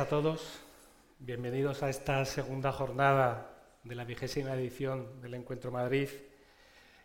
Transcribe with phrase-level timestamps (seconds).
[0.00, 0.58] a todos.
[1.18, 3.50] Bienvenidos a esta segunda jornada
[3.84, 6.08] de la vigésima edición del Encuentro Madrid,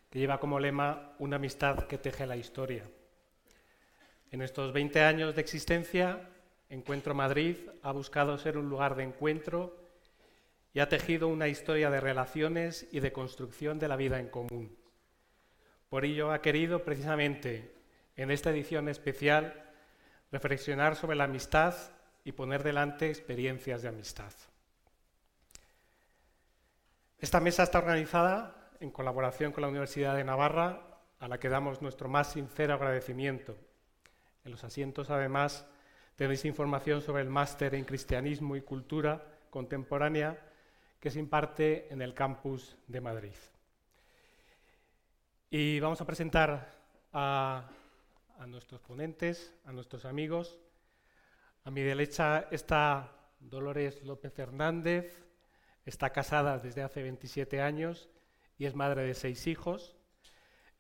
[0.10, 2.86] que lleva como lema Una amistad que teje la historia.
[4.32, 6.30] En estos 20 años de existencia,
[6.70, 9.76] Encuentro Madrid ha buscado ser un lugar de encuentro
[10.74, 14.74] y ha tejido una historia de relaciones y de construcción de la vida en común.
[15.90, 17.76] Por ello ha querido precisamente
[18.16, 19.66] en esta edición especial
[20.32, 21.76] reflexionar sobre la amistad
[22.26, 24.34] y poner delante experiencias de amistad.
[27.20, 30.82] Esta mesa está organizada en colaboración con la Universidad de Navarra,
[31.20, 33.56] a la que damos nuestro más sincero agradecimiento.
[34.44, 35.66] En los asientos, además,
[36.16, 40.38] tenéis información sobre el máster en Cristianismo y Cultura Contemporánea
[41.00, 43.36] que se imparte en el campus de Madrid.
[45.52, 46.74] Y vamos a presentar
[47.14, 47.70] a,
[48.40, 50.60] a nuestros ponentes, a nuestros amigos.
[51.68, 55.26] A mi derecha está Dolores López Hernández,
[55.84, 58.08] está casada desde hace 27 años
[58.60, 59.96] y es madre de seis hijos.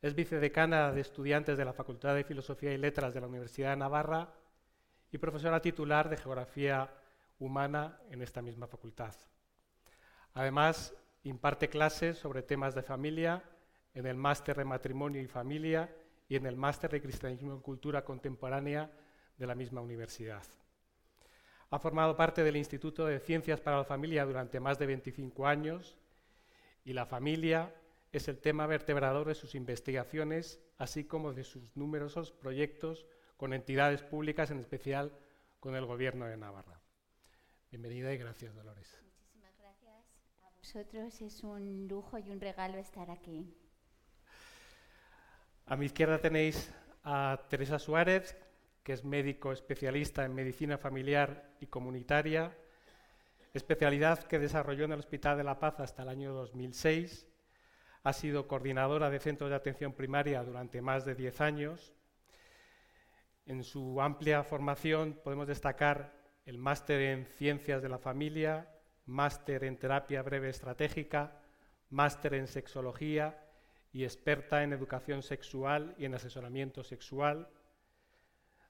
[0.03, 3.77] Es vicedecana de estudiantes de la Facultad de Filosofía y Letras de la Universidad de
[3.77, 4.31] Navarra
[5.11, 6.94] y profesora titular de Geografía
[7.39, 9.16] Humana en esta misma facultad.
[10.36, 13.42] Además, imparte clases sobre temas de familia
[13.95, 15.92] en el máster de matrimonio y familia
[16.30, 18.92] y en el máster de cristianismo y cultura contemporánea
[19.36, 20.44] de la misma universidad.
[21.69, 25.97] Ha formado parte del Instituto de Ciencias para la Familia durante más de 25 años
[26.83, 27.73] y la familia
[28.11, 33.05] es el tema vertebrador de sus investigaciones, así como de sus numerosos proyectos
[33.36, 35.11] con entidades públicas, en especial
[35.59, 36.80] con el Gobierno de Navarra.
[37.71, 39.02] Bienvenida y gracias, Dolores.
[39.03, 40.05] Muchísimas gracias
[40.43, 41.21] a vosotros.
[41.21, 43.53] Es un lujo y un regalo estar aquí.
[45.66, 46.71] A mi izquierda tenéis
[47.03, 48.38] a Teresa Suárez,
[48.86, 52.55] que es médico especialista en medicina familiar y comunitaria,
[53.52, 57.27] especialidad que desarrolló en el Hospital de la Paz hasta el año 2006.
[58.04, 61.95] Ha sido coordinadora de centros de atención primaria durante más de 10 años.
[63.48, 66.14] En su amplia formación podemos destacar
[66.45, 68.70] el máster en Ciencias de la Familia,
[69.08, 71.42] máster en Terapia Breve Estratégica,
[71.89, 73.48] máster en Sexología
[73.92, 77.49] y experta en Educación Sexual y en Asesoramiento Sexual.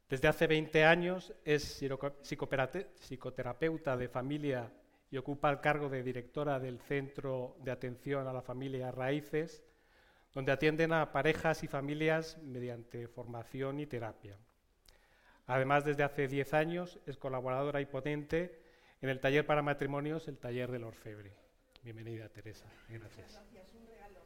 [0.09, 1.81] Desde hace 20 años es
[2.21, 4.71] psicoterapeuta de familia
[5.09, 9.63] y ocupa el cargo de directora del Centro de Atención a la Familia Raíces,
[10.33, 14.37] donde atienden a parejas y familias mediante formación y terapia.
[15.47, 18.61] Además, desde hace 10 años es colaboradora y ponente
[19.01, 21.33] en el taller para matrimonios, el taller del orfebre.
[21.83, 22.65] Bienvenida, Teresa.
[22.89, 23.41] Gracias
[23.73, 24.19] un regalo.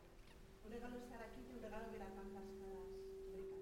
[0.65, 2.87] Un regalo estar aquí y un regalo ver a tantas caras
[3.33, 3.59] ricas.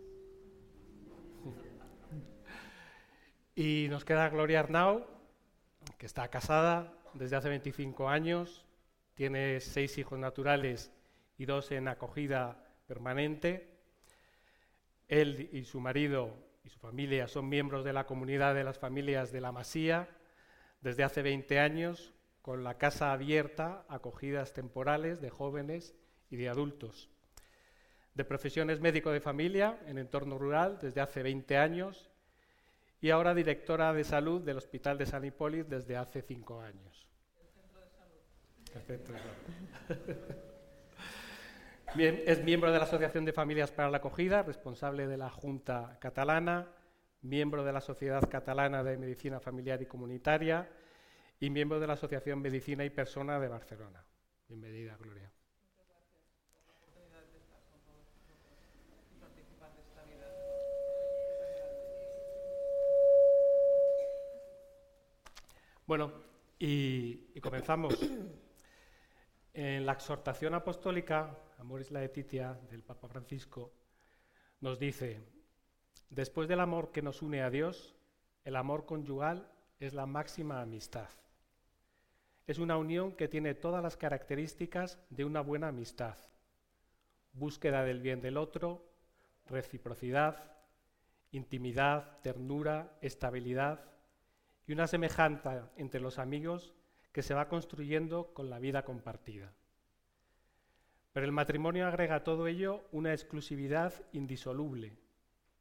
[3.59, 5.03] Y nos queda Gloria Arnau,
[5.97, 8.63] que está casada desde hace 25 años,
[9.15, 10.91] tiene seis hijos naturales
[11.39, 13.79] y dos en acogida permanente.
[15.07, 16.35] Él y su marido
[16.65, 20.07] y su familia son miembros de la comunidad de las familias de la Masía
[20.81, 22.13] desde hace 20 años,
[22.43, 25.95] con la casa abierta, acogidas temporales de jóvenes
[26.29, 27.09] y de adultos.
[28.13, 32.11] De profesiones médico de familia en entorno rural desde hace 20 años
[32.99, 37.07] y ahora directora de salud del Hospital de San Hipólito desde hace 5 años.
[38.73, 40.05] El centro de salud.
[41.95, 45.97] Bien, es miembro de la Asociación de Familias para la Acogida, responsable de la Junta
[46.01, 46.67] Catalana,
[47.21, 50.69] miembro de la Sociedad Catalana de Medicina Familiar y Comunitaria
[51.39, 54.03] y miembro de la Asociación Medicina y Persona de Barcelona.
[54.47, 55.31] Bienvenida, Gloria.
[65.87, 66.11] Bueno,
[66.59, 67.97] y, comenzamos.
[69.53, 73.71] En la exhortación apostólica, Amoris Laetitia, del Papa Francisco,
[74.59, 75.19] nos dice,
[76.09, 77.95] después del amor que nos une a Dios,
[78.43, 79.49] el amor conyugal
[79.79, 81.09] es la máxima amistad.
[82.45, 86.17] Es una unión que tiene todas las características de una buena amistad.
[87.31, 88.85] Búsqueda del bien del otro,
[89.45, 90.51] reciprocidad,
[91.31, 93.96] intimidad, ternura, estabilidad
[94.67, 96.73] y una semejanza entre los amigos
[97.11, 99.53] que se va construyendo con la vida compartida.
[101.13, 104.99] Pero el matrimonio agrega a todo ello una exclusividad indisoluble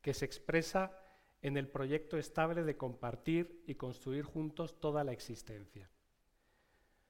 [0.03, 0.99] que se expresa
[1.41, 5.88] en el proyecto estable de compartir y construir juntos toda la existencia.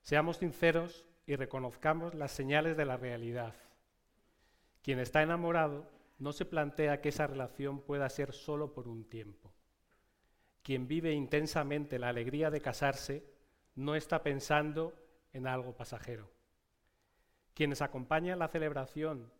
[0.02, 3.54] Seamos sinceros y reconozcamos las señales de la realidad.
[4.82, 9.55] Quien está enamorado no se plantea que esa relación pueda ser solo por un tiempo.
[10.66, 13.24] Quien vive intensamente la alegría de casarse
[13.76, 14.98] no está pensando
[15.32, 16.28] en algo pasajero.
[17.54, 19.32] Quienes acompañan la celebración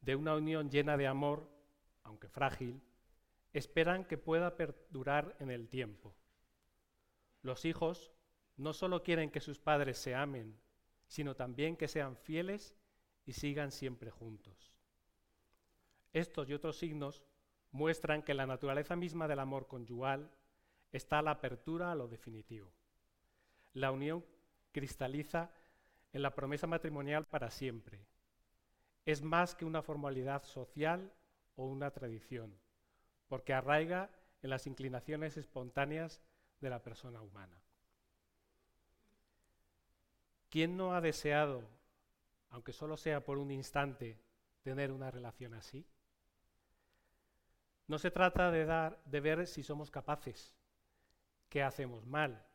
[0.00, 1.46] de una unión llena de amor,
[2.02, 2.80] aunque frágil,
[3.52, 6.14] esperan que pueda perdurar en el tiempo.
[7.42, 8.10] Los hijos
[8.56, 10.58] no solo quieren que sus padres se amen,
[11.08, 12.74] sino también que sean fieles
[13.26, 14.72] y sigan siempre juntos.
[16.14, 17.22] Estos y otros signos
[17.70, 20.30] muestran que la naturaleza misma del amor conyugal
[20.92, 22.72] está la apertura a lo definitivo.
[23.72, 24.24] La unión
[24.72, 25.50] cristaliza
[26.12, 28.04] en la promesa matrimonial para siempre.
[29.04, 31.12] Es más que una formalidad social
[31.56, 32.58] o una tradición,
[33.28, 34.10] porque arraiga
[34.42, 36.20] en las inclinaciones espontáneas
[36.60, 37.60] de la persona humana.
[40.48, 41.62] ¿Quién no ha deseado,
[42.50, 44.18] aunque solo sea por un instante,
[44.62, 45.86] tener una relación así?
[47.86, 50.52] No se trata de, dar, de ver si somos capaces,
[51.50, 52.46] qué hacemos mal,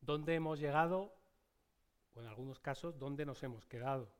[0.00, 1.14] dónde hemos llegado
[2.14, 4.10] o en algunos casos dónde nos hemos quedado,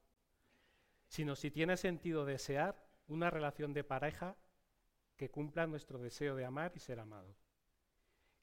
[1.08, 4.36] sino si tiene sentido desear una relación de pareja
[5.16, 7.34] que cumpla nuestro deseo de amar y ser amado.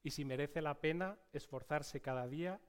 [0.02, 2.60] Y si merece la pena esforzarse cada día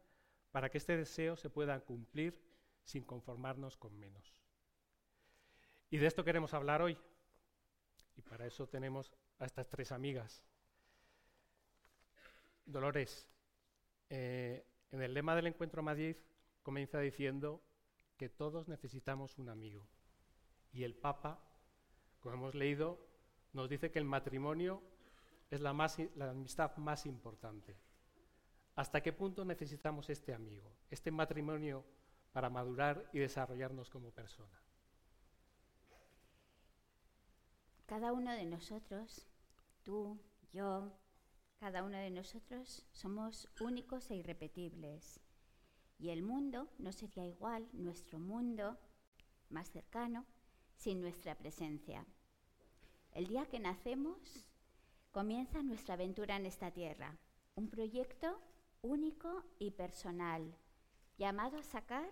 [0.53, 2.41] para que este deseo se pueda cumplir
[2.85, 4.41] sin conformarnos con menos.
[5.91, 6.99] Y de esto queremos hablar hoy.
[8.17, 10.45] Y para eso tenemos a estas tres amigas.
[12.67, 13.29] Dolores,
[14.11, 16.17] eh, en el lema del Encuentro Madrid
[16.63, 17.63] comienza diciendo
[18.17, 19.87] que todos necesitamos un amigo.
[20.73, 21.41] Y el Papa,
[22.21, 22.99] como hemos leído,
[23.53, 24.83] nos dice que el matrimonio
[25.51, 25.73] es la,
[26.17, 27.77] la amistad más importante.
[28.77, 31.85] ¿Hasta qué punto necesitamos este amigo, este matrimonio
[32.33, 34.61] para madurar y desarrollarnos como persona?
[37.87, 39.27] Cada uno de nosotros,
[39.85, 40.19] tú,
[40.53, 40.91] yo,
[41.59, 45.21] cada uno de nosotros somos únicos e irrepetibles.
[45.99, 48.79] Y el mundo no sería igual, nuestro mundo
[49.49, 50.27] más cercano,
[50.77, 52.05] sin nuestra presencia.
[53.13, 54.49] El día que nacemos
[55.13, 57.17] comienza nuestra aventura en esta tierra,
[57.55, 58.41] un proyecto
[58.83, 60.55] único y personal,
[61.17, 62.11] llamado a sacar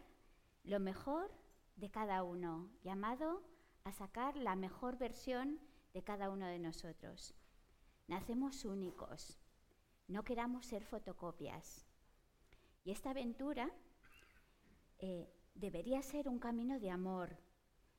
[0.62, 1.30] lo mejor
[1.76, 3.42] de cada uno, llamado
[3.84, 5.58] a sacar la mejor versión
[5.92, 7.34] de cada uno de nosotros.
[8.12, 9.38] Nacemos únicos,
[10.06, 11.86] no queramos ser fotocopias.
[12.84, 13.70] Y esta aventura
[14.98, 17.38] eh, debería ser un camino de amor,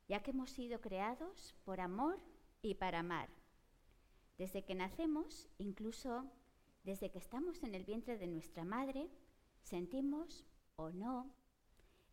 [0.07, 2.19] ya que hemos sido creados por amor
[2.61, 3.27] y para amar.
[4.37, 6.31] Desde que nacemos, incluso
[6.83, 9.09] desde que estamos en el vientre de nuestra madre,
[9.63, 10.45] sentimos
[10.75, 11.33] o no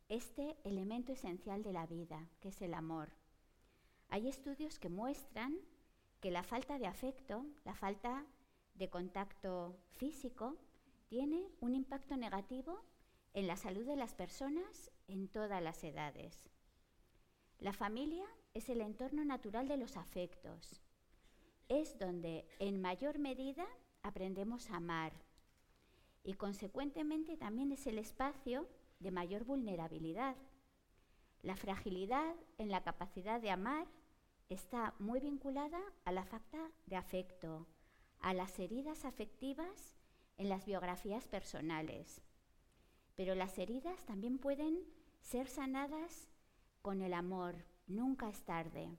[0.09, 3.11] este elemento esencial de la vida, que es el amor.
[4.09, 5.61] Hay estudios que muestran
[6.21, 8.27] que la falta de afecto, la falta
[8.75, 10.57] de contacto físico,
[11.09, 12.83] tiene un impacto negativo
[13.35, 16.51] en la salud de las personas en todas las edades.
[17.59, 18.25] La familia
[18.55, 20.81] es el entorno natural de los afectos.
[21.69, 23.67] Es donde en mayor medida
[24.03, 25.13] aprendemos a amar
[26.23, 28.69] y consecuentemente también es el espacio
[28.99, 30.37] de mayor vulnerabilidad.
[31.43, 33.87] La fragilidad en la capacidad de amar
[34.51, 37.69] está muy vinculada a la falta de afecto,
[38.19, 39.97] a las heridas afectivas
[40.37, 42.21] en las biografías personales.
[43.15, 44.85] Pero las heridas también pueden
[45.21, 46.29] ser sanadas
[46.83, 48.91] con el amor, nunca es tarde.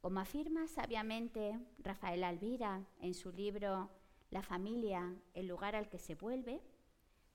[0.00, 3.90] Como afirma sabiamente Rafael Alvira en su libro
[4.30, 6.62] La familia, el lugar al que se vuelve,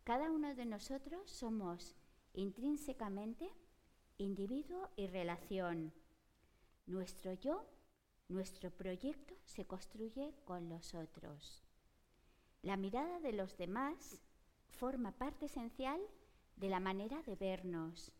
[0.04, 1.96] cada uno de nosotros somos
[2.34, 3.51] intrínsecamente
[4.18, 5.94] individuo y relación.
[6.88, 7.65] Nuestro yo,
[8.29, 11.62] nuestro proyecto se construye con los otros.
[12.62, 14.22] La mirada de los demás
[14.70, 16.00] forma parte esencial
[16.56, 18.13] de la manera de vernos,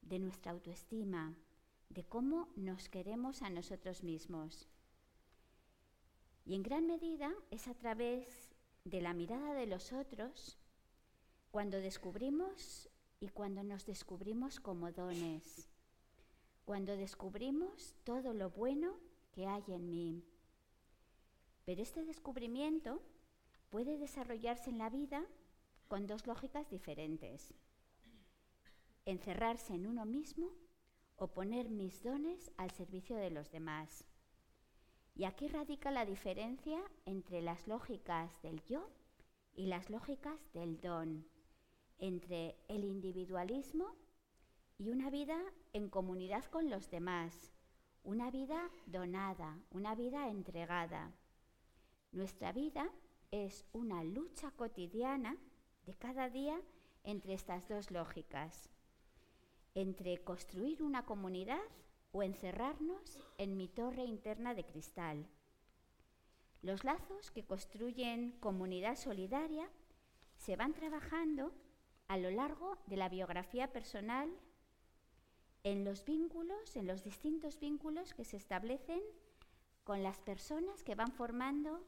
[0.00, 1.36] de nuestra autoestima,
[1.90, 4.66] de cómo nos queremos a nosotros mismos.
[6.46, 8.50] Y en gran medida es a través
[8.84, 10.58] de la mirada de los otros
[11.50, 12.88] cuando descubrimos
[13.20, 15.68] y cuando nos descubrimos como dones,
[16.70, 18.94] cuando descubrimos todo lo bueno
[19.32, 20.22] que hay en mí.
[21.64, 23.02] Pero este descubrimiento
[23.70, 25.26] puede desarrollarse en la vida
[25.88, 27.52] con dos lógicas diferentes.
[29.04, 30.52] Encerrarse en uno mismo
[31.16, 34.04] o poner mis dones al servicio de los demás.
[35.16, 38.88] Y aquí radica la diferencia entre las lógicas del yo
[39.56, 41.26] y las lógicas del don,
[41.98, 43.96] entre el individualismo
[44.80, 45.38] y una vida
[45.74, 47.52] en comunidad con los demás,
[48.02, 51.12] una vida donada, una vida entregada.
[52.12, 52.90] Nuestra vida
[53.30, 55.36] es una lucha cotidiana
[55.84, 56.58] de cada día
[57.04, 58.70] entre estas dos lógicas,
[59.74, 61.60] entre construir una comunidad
[62.12, 65.26] o encerrarnos en mi torre interna de cristal.
[66.62, 69.68] Los lazos que construyen comunidad solidaria
[70.38, 71.52] se van trabajando
[72.08, 74.30] a lo largo de la biografía personal
[75.62, 79.00] en los vínculos, en los distintos vínculos que se establecen
[79.84, 81.80] con las personas que van formando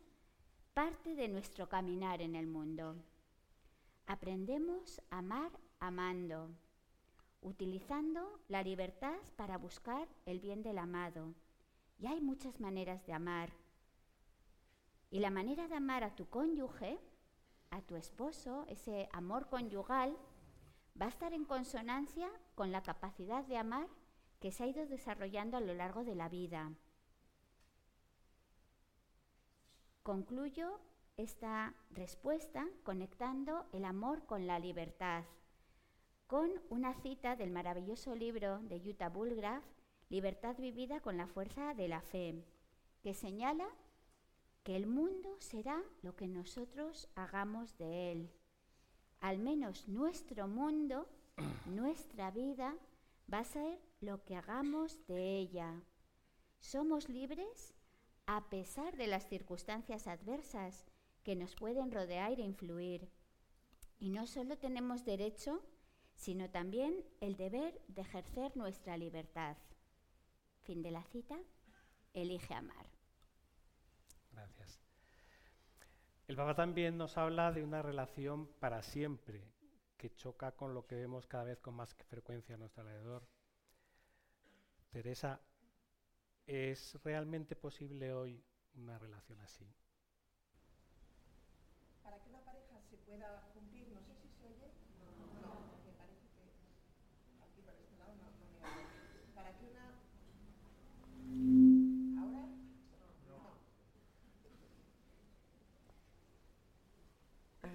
[0.74, 2.96] parte de nuestro caminar en el mundo.
[4.06, 6.50] Aprendemos a amar amando,
[7.40, 11.34] utilizando la libertad para buscar el bien del amado.
[11.98, 13.52] Y hay muchas maneras de amar.
[15.10, 16.98] Y la manera de amar a tu cónyuge,
[17.70, 20.16] a tu esposo, ese amor conyugal,
[21.00, 23.88] va a estar en consonancia con la capacidad de amar
[24.40, 26.72] que se ha ido desarrollando a lo largo de la vida.
[30.02, 30.80] Concluyo
[31.16, 35.24] esta respuesta conectando el amor con la libertad,
[36.26, 39.62] con una cita del maravilloso libro de Jutta Bullgraf,
[40.08, 42.44] Libertad vivida con la fuerza de la fe,
[43.02, 43.66] que señala
[44.62, 48.30] que el mundo será lo que nosotros hagamos de él.
[49.22, 51.08] Al menos nuestro mundo,
[51.66, 52.74] nuestra vida,
[53.32, 55.80] va a ser lo que hagamos de ella.
[56.58, 57.72] Somos libres
[58.26, 60.84] a pesar de las circunstancias adversas
[61.22, 63.08] que nos pueden rodear e influir.
[64.00, 65.62] Y no solo tenemos derecho,
[66.16, 69.56] sino también el deber de ejercer nuestra libertad.
[70.62, 71.38] Fin de la cita.
[72.12, 72.86] Elige amar.
[74.32, 74.80] Gracias.
[76.32, 79.52] El Papa también nos habla de una relación para siempre,
[79.98, 83.28] que choca con lo que vemos cada vez con más frecuencia a nuestro alrededor.
[84.90, 85.42] Teresa,
[86.46, 89.70] ¿es realmente posible hoy una relación así?
[92.02, 92.18] pueda
[92.66, 93.18] cumplir.
[93.18, 93.51] No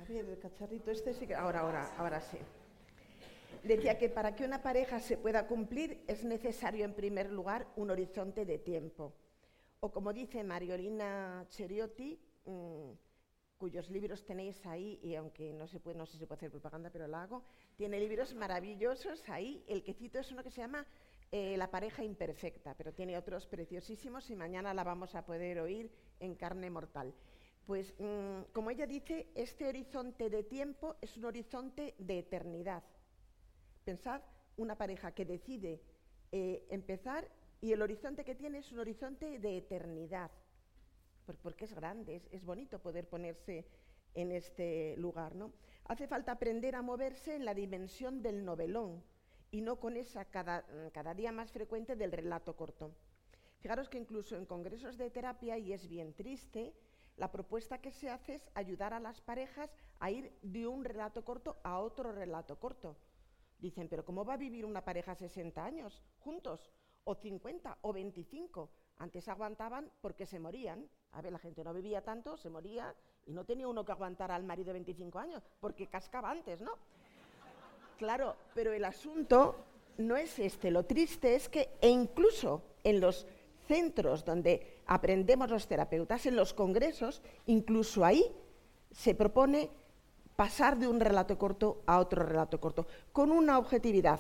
[0.08, 1.36] Ver, el cacharrito este sí que.
[1.36, 1.60] Ahora,
[1.98, 2.38] ahora, sí.
[3.64, 7.92] Decía que para que una pareja se pueda cumplir es necesario, en primer lugar, un
[7.92, 9.14] horizonte de tiempo.
[9.82, 12.92] O como dice Mariolina Cheriotti, mmm,
[13.58, 15.80] cuyos libros tenéis ahí, y aunque no, sé
[16.18, 17.44] si puede hacer propaganda, pero lo hago,
[17.76, 19.64] tiene libros maravillosos ahí.
[19.68, 20.86] El que cito es uno que se llama
[21.32, 25.92] eh, La pareja imperfecta, pero tiene otros preciosísimos y mañana la vamos a poder oír
[26.20, 27.14] en carne mortal.
[27.68, 32.84] Pues, mm, como ella dice, este horizonte de tiempo es un horizonte de eternidad.
[33.84, 34.22] Pensad,
[34.56, 35.82] una pareja que decide
[36.32, 37.30] eh, empezar
[37.62, 40.32] y el horizonte que tiene es un horizonte de eternidad
[41.36, 43.66] porque es grande, es, bonito poder ponerse
[44.14, 45.36] en este lugar.
[45.36, 45.52] ¿no?
[45.86, 49.04] Hace falta aprender a moverse en la dimensión del novelón
[49.52, 52.96] y no con esa cada, cada día más frecuente del relato corto.
[53.60, 56.74] Fijaros que incluso en congresos de terapia, y es bien triste,
[57.18, 61.26] la propuesta que se hace es ayudar a las parejas a ir de un relato
[61.26, 62.96] corto a otro relato corto.
[63.60, 66.72] Dicen, pero ¿cómo va a vivir una pareja 60 años juntos?
[67.04, 68.70] ¿O 50 o 25?
[68.98, 70.88] Antes aguantaban porque se morían.
[71.12, 72.96] A ver, la gente no vivía tanto, se moría
[73.26, 76.72] y no tenía uno que aguantar al marido de 25 años, porque cascaba antes, ¿no?
[77.98, 79.56] Claro, pero el asunto
[79.98, 80.70] no es este.
[80.70, 83.26] Lo triste es que e incluso en los
[83.68, 88.26] centros donde aprendemos los terapeutas, en los congresos, incluso ahí
[88.92, 89.70] se propone
[90.36, 94.20] pasar de un relato corto a otro relato corto, con una objetividad,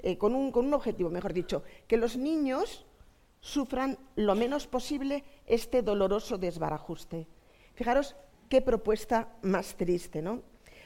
[0.00, 2.84] eh, con, un, con un objetivo, mejor dicho, que los niños
[3.40, 7.26] sufran lo menos posible este doloroso desbarajuste.
[7.74, 8.16] Fijaros
[8.48, 10.42] qué propuesta más triste, ¿no?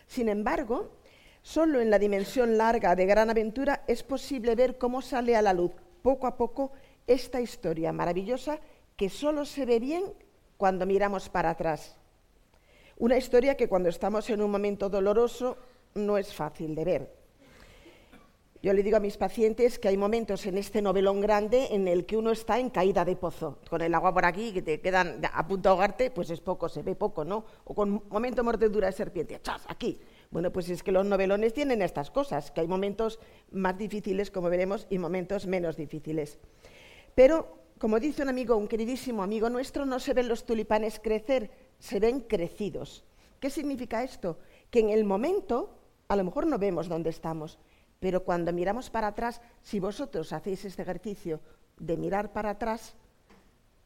[0.07, 0.91] Sin embargo,
[1.43, 5.53] solo en la dimensión larga de Gran Aventura es posible ver cómo sale a la
[5.53, 5.73] luz
[6.03, 6.73] poco a poco
[7.07, 8.61] esta historia maravillosa
[8.97, 10.05] que solo se ve bien
[10.57, 11.97] cuando miramos para atrás.
[12.99, 15.59] Una historia que cuando estamos en un momento doloroso
[15.95, 17.17] no es fácil de ver.
[18.63, 22.07] Yo le digo a mis pacientes que hay momentos en este novelón grande en el
[22.07, 25.21] que uno está en caída de pozo, con el agua por aquí que te quedan
[25.33, 27.45] a punto de ahogarte, pues es poco, se ve poco, ¿no?
[27.65, 29.63] O con momento mordedura de serpiente, ¡chas!
[29.69, 30.01] Aquí.
[30.31, 33.21] Bueno, pues es que los novelones tienen estas cosas, que hay momentos
[33.53, 36.39] más difíciles, como veremos, y momentos menos difíciles.
[37.17, 41.51] Pero, como dice un amigo, un queridísimo amigo nuestro, no se ven los tulipanes crecer,
[41.79, 43.05] se ven crecidos.
[43.41, 44.39] ¿Qué significa esto?
[44.71, 47.59] Que en el momento, a lo mejor no vemos dónde estamos,
[48.01, 51.41] pero cuando miramos para atrás, si vosotros hacéis este ejercicio
[51.79, 52.95] de mirar para atrás,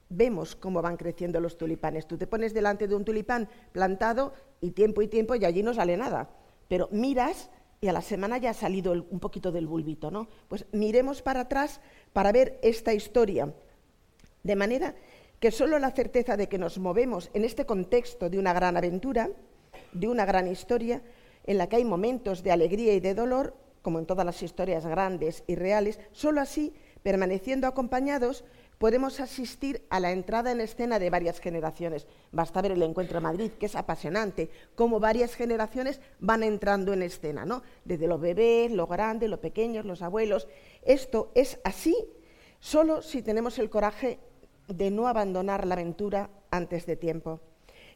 [0.08, 2.08] vemos cómo van creciendo los tulipanes.
[2.08, 5.72] Tú te pones delante de un tulipán plantado y tiempo y tiempo y allí no
[5.72, 6.30] sale nada.
[6.66, 7.48] Pero miras
[7.80, 10.28] y a la semana ya ha salido un poquito del bulbito, ¿no?
[10.48, 11.80] Pues miremos para atrás
[12.12, 13.52] para ver esta historia.
[14.42, 14.94] De manera
[15.38, 19.30] que solo la certeza de que nos movemos en este contexto de una gran aventura,
[19.92, 21.02] de una gran historia,
[21.44, 24.84] en la que hay momentos de alegría y de dolor, como en todas las historias
[24.86, 28.44] grandes y reales, solo así, permaneciendo acompañados,
[28.80, 32.06] podemos asistir a la entrada en escena de varias generaciones.
[32.32, 37.02] Basta ver el encuentro en Madrid, que es apasionante, cómo varias generaciones van entrando en
[37.02, 37.62] escena, ¿no?
[37.84, 40.48] Desde los bebés, los grandes, los pequeños, los abuelos.
[40.80, 41.94] Esto es así
[42.58, 44.18] solo si tenemos el coraje
[44.66, 47.42] de no abandonar la aventura antes de tiempo.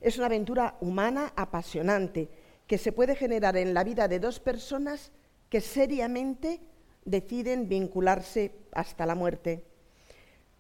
[0.03, 2.29] Es una aventura humana apasionante
[2.67, 5.13] que se puede generar en la vida de dos personas
[5.49, 6.61] que seriamente
[7.07, 9.65] deciden vincularse hasta la muerte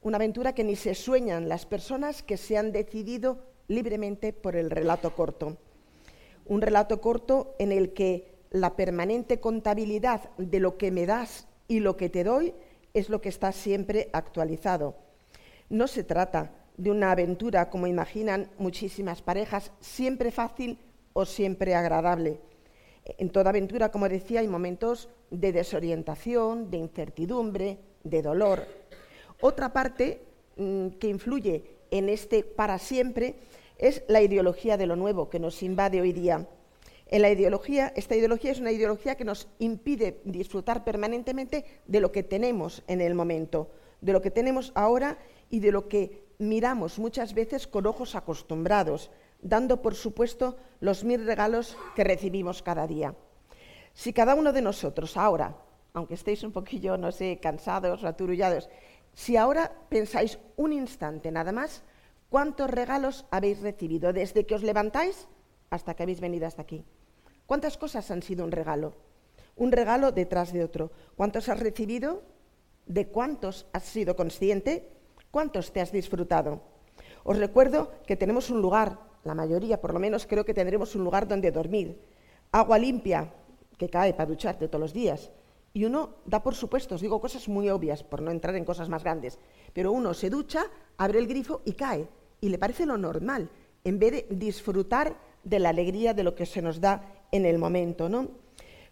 [0.04, 4.70] una aventura que ni se sueñan las personas que se han decidido libremente por el
[4.70, 5.56] relato corto.
[6.44, 11.80] Un relato corto en el que la permanente contabilidad de lo que me das y
[11.80, 12.54] lo que te doy
[12.92, 14.94] es lo que está siempre actualizado.
[15.70, 20.78] No se trata de una aventura, como imaginan muchísimas parejas, siempre fácil
[21.14, 22.40] o siempre agradable.
[23.16, 28.66] En toda aventura, como decía, hay momentos de desorientación, de incertidumbre, de dolor,
[29.40, 30.22] otra parte
[30.56, 33.36] mm, que influye en este para siempre
[33.78, 36.46] es la ideología de lo nuevo que nos invade hoy día.
[37.06, 42.10] En la ideología, esta ideología es una ideología que nos impide disfrutar permanentemente de lo
[42.10, 45.18] que tenemos en el momento, de lo que tenemos ahora
[45.50, 49.10] y de lo que miramos muchas veces con ojos acostumbrados,
[49.42, 53.14] dando por supuesto los mil regalos que recibimos cada día.
[53.92, 55.56] Si cada uno de nosotros ahora,
[55.92, 58.68] aunque estéis un poquillo, no sé, cansados aturullados,
[59.14, 61.82] si ahora pensáis un instante nada más,
[62.28, 65.28] ¿cuántos regalos habéis recibido desde que os levantáis
[65.70, 66.84] hasta que habéis venido hasta aquí?
[67.46, 68.94] ¿Cuántas cosas han sido un regalo?
[69.56, 70.90] Un regalo detrás de otro.
[71.16, 72.22] ¿Cuántos has recibido?
[72.86, 74.88] ¿De cuántos has sido consciente?
[75.30, 76.60] ¿Cuántos te has disfrutado?
[77.22, 81.04] Os recuerdo que tenemos un lugar, la mayoría por lo menos creo que tendremos un
[81.04, 82.00] lugar donde dormir,
[82.52, 83.32] agua limpia
[83.78, 85.30] que cae para ducharte todos los días,
[85.74, 88.88] y uno da por supuesto, os digo cosas muy obvias por no entrar en cosas
[88.88, 89.40] más grandes,
[89.74, 92.08] pero uno se ducha, abre el grifo y cae,
[92.40, 93.50] y le parece lo normal,
[93.82, 97.58] en vez de disfrutar de la alegría de lo que se nos da en el
[97.58, 98.28] momento, ¿no?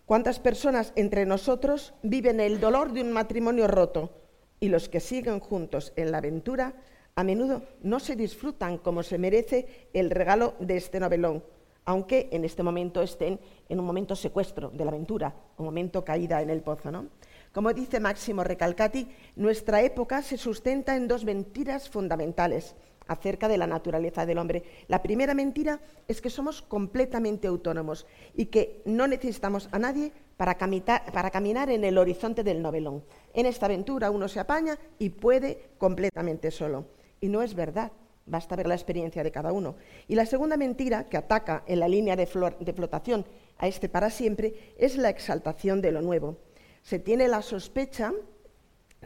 [0.07, 4.11] ¿Cuántas personas entre nosotros viven el dolor de un matrimonio roto
[4.59, 6.75] y los que siguen juntos en la aventura
[7.15, 11.45] a menudo no se disfrutan como se merece el regalo de este novelón?
[11.85, 16.41] Aunque en este momento estén en un momento secuestro de la aventura, un momento caída
[16.43, 16.91] en el pozo.
[16.91, 17.07] ¿no?
[17.53, 22.75] Como dice Máximo Recalcati, nuestra época se sustenta en dos mentiras fundamentales
[23.07, 24.63] acerca de la naturaleza del hombre.
[24.89, 30.57] La primera mentira es que somos completamente autónomos y que no necesitamos a nadie para,
[30.57, 33.05] para, caminar en el horizonte del novelón.
[33.35, 36.87] En esta aventura uno se apaña y puede completamente solo.
[37.21, 37.93] Y no es verdad.
[38.25, 39.77] Basta ver la experiencia de cada uno.
[40.07, 43.25] Y la segunda mentira que ataca en la línea de, flotación
[43.59, 46.37] a este para siempre es la exaltación de lo nuevo.
[46.83, 48.13] Se tiene la sospecha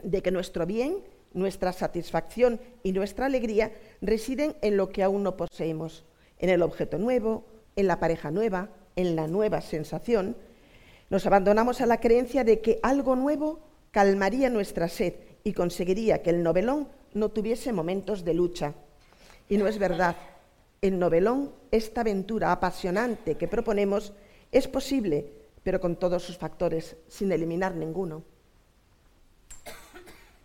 [0.03, 1.03] de que nuestro bien,
[1.33, 6.05] nuestra satisfacción y nuestra alegría residen en lo que aún no poseemos,
[6.39, 10.37] en el objeto nuevo, en la pareja nueva, en la nueva sensación.
[11.09, 16.31] Nos abandonamos a la creencia de que algo nuevo calmaría nuestra sed y conseguiría que
[16.31, 18.75] el novelón no tuviese momentos de lucha,
[19.49, 20.17] y no es verdad.
[20.83, 24.13] En novelón, esta aventura apasionante que proponemos
[24.53, 25.27] es posible,
[25.63, 28.23] pero con todos sus factores, sin eliminar ninguno.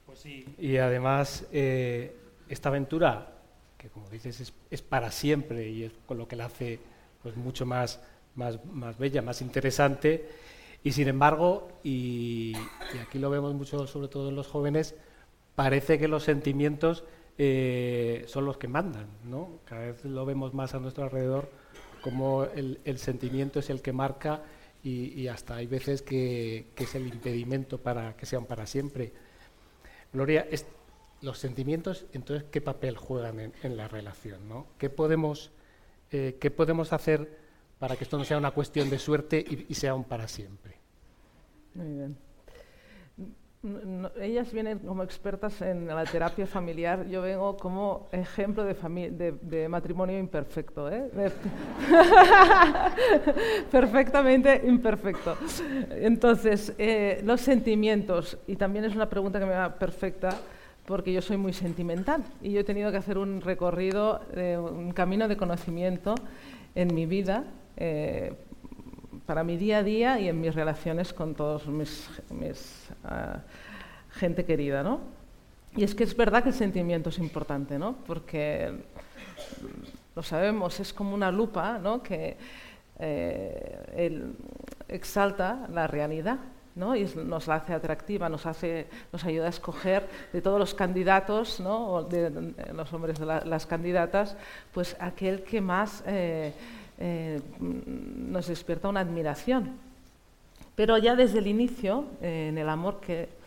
[0.05, 0.45] Pues sí.
[0.57, 2.15] Y además, eh,
[2.49, 3.33] esta aventura,
[3.77, 6.79] que como dices es, para siempre y es con lo que la hace
[7.21, 7.99] pues, mucho más,
[8.35, 10.27] más, más bella, más interesante,
[10.83, 12.53] y sin embargo, y,
[12.95, 14.95] y aquí lo vemos mucho, sobre todo en los jóvenes,
[15.55, 17.03] parece que los sentimientos
[17.37, 19.59] eh, son los que mandan, ¿no?
[19.65, 21.49] Cada vez lo vemos más a nuestro alrededor
[22.01, 24.43] como el, sentimiento es el que marca
[24.83, 29.13] y, hasta hay veces que, es el impedimento para que sean para siempre.
[30.11, 30.47] Gloria,
[31.21, 34.49] los sentimientos, entonces, ¿qué papel juegan en, la relación?
[34.49, 34.67] ¿no?
[34.79, 35.51] ¿Qué, podemos,
[36.11, 37.37] eh, ¿Qué podemos hacer
[37.77, 40.77] para que esto no sea una cuestión de suerte y, y sea un para siempre?
[41.75, 42.30] Muy bien
[44.19, 50.91] ellas vienen como expertas en la terapia familiar, yo vengo como ejemplo de, matrimonio imperfecto,
[50.91, 51.11] ¿eh?
[53.71, 55.37] perfectamente imperfecto.
[55.91, 60.35] Entonces, eh, los sentimientos, y también es una pregunta que me va perfecta,
[60.85, 65.27] porque yo soy muy sentimental y yo he tenido que hacer un recorrido, un camino
[65.27, 66.15] de conocimiento
[66.73, 67.43] en mi vida,
[67.77, 68.33] eh,
[69.25, 72.09] para mi día a día y en mis relaciones con todos mis,
[73.03, 73.39] ah,
[74.11, 75.01] gente querida, ¿no?
[75.75, 77.95] Y es que es verdad que el sentimiento es importante, ¿no?
[78.05, 78.83] Porque
[80.15, 82.03] lo sabemos, es como una lupa, ¿no?
[82.03, 82.37] Que
[82.99, 84.33] eh,
[84.89, 86.39] exalta la realidad
[86.75, 86.95] ¿no?
[86.95, 91.59] y nos la hace atractiva, nos, hace, nos ayuda a escoger de todos los candidatos,
[91.59, 91.87] ¿no?
[91.93, 94.35] o de, los hombres de las candidatas,
[94.73, 96.53] pues aquel que más eh,
[97.01, 99.71] eh, nos despierta una admiración.
[100.75, 103.41] Pero ya desde el inicio, eh, en el amor que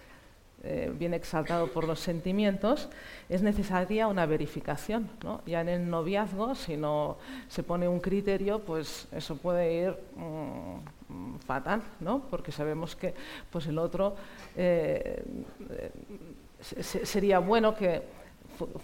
[0.99, 2.88] viene exaltado por los sentimientos,
[3.29, 5.11] es necesaria una verificación.
[5.45, 11.37] Ya en el noviazgo, si no se pone un criterio, pues eso puede ir mm,
[11.45, 12.23] fatal, ¿no?
[12.31, 13.14] porque sabemos que
[13.51, 14.17] pues el otro
[14.57, 15.23] eh,
[16.81, 18.03] sería bueno que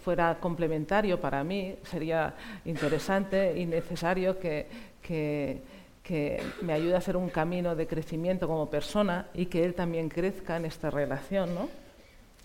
[0.02, 4.66] fuera complementario para mí, sería interesante y necesario que,
[5.02, 5.80] que,
[6.62, 10.56] me ayude a hacer un camino de crecimiento como persona y que él también crezca
[10.56, 11.68] en esta relación, ¿no?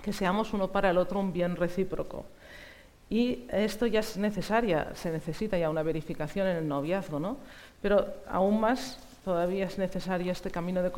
[0.04, 2.26] que seamos uno para el otro un bien recíproco.
[3.10, 7.38] Y esto ya es necesaria, se necesita ya una verificación en el noviazgo, ¿no?
[7.82, 10.92] pero aún más todavía es necesario este camino de,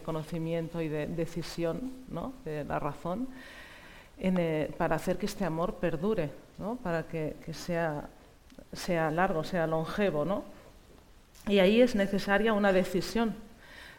[0.00, 2.32] conocimiento y de decisión ¿no?
[2.44, 3.28] de la razón
[4.20, 6.76] eh, para hacer que este amor perdure, ¿no?
[6.76, 8.08] para que, sea,
[8.72, 10.24] sea, largo, sea longevo.
[10.24, 10.44] ¿no?
[11.48, 13.34] Y ahí es necesaria una decisión,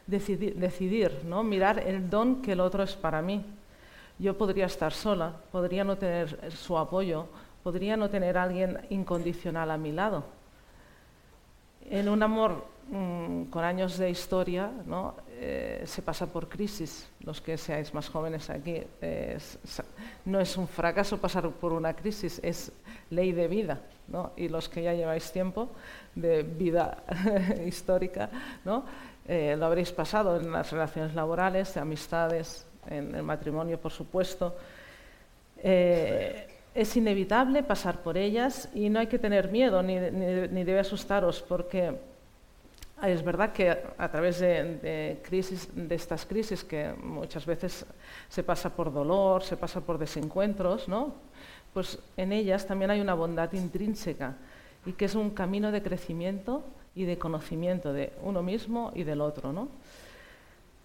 [0.06, 1.44] decidir, ¿no?
[1.44, 3.44] mirar el don que el otro es para mí.
[4.20, 7.28] Yo podría estar sola, podría no tener su apoyo,
[7.64, 10.24] podría no tener alguien incondicional a mi lado.
[11.90, 15.16] En un amor Mm, con años de historia, ¿no?
[15.44, 17.10] Eh, se pasa por crisis.
[17.22, 18.84] Los que seáis más jóvenes aquí,
[20.26, 22.72] no es un fracaso pasar por una crisis, es
[23.10, 23.82] ley de vida.
[24.08, 24.34] ¿no?
[24.38, 25.70] Y los que ya lleváis tiempo
[26.14, 27.04] de vida
[27.66, 28.30] histórica,
[28.64, 28.86] ¿no?
[29.28, 34.56] Eh, lo habréis pasado en las relaciones laborales, de amistades, en el matrimonio, por supuesto.
[35.58, 40.82] Eh, es inevitable pasar por ellas y no hay que tener miedo ni, ni debe
[40.82, 42.11] asustaros porque
[43.10, 47.86] es verdad que a través de, crisis, de estas crisis, que muchas veces
[48.30, 50.88] se pasa por dolor, se pasa por desencuentros,
[51.74, 54.36] pues en ellas también hay una bondad intrínseca
[54.86, 56.64] y que es un camino de crecimiento
[56.96, 59.54] y de conocimiento de uno mismo y del otro.
[59.54, 59.70] ¿no?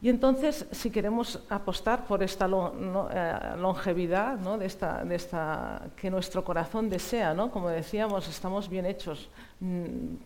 [0.00, 4.59] Y entonces, si queremos apostar por esta eh, longevidad ¿no?
[4.59, 7.50] de de esta, que nuestro corazón desea, ¿no?
[7.50, 9.29] como decíamos, estamos bien hechos,
[9.61, 10.16] mm,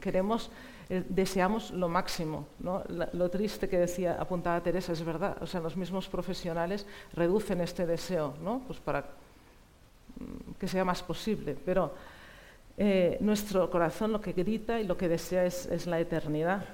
[0.00, 0.50] queremos
[0.90, 2.46] eh, deseamos lo máximo.
[2.60, 5.36] lo triste que decía, apuntaba Teresa, es verdad.
[5.42, 8.62] O sea, los mismos profesionales reducen este deseo ¿no?
[8.66, 11.56] pues para mm, que sea más posible.
[11.62, 11.92] Pero
[12.78, 16.64] eh, nuestro corazón lo que grita y lo que desea es, la eternidad.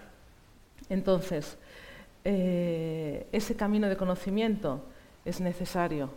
[0.88, 1.57] Entonces,
[2.24, 4.81] eh, ese camino de conocimiento
[5.24, 6.11] es necesario,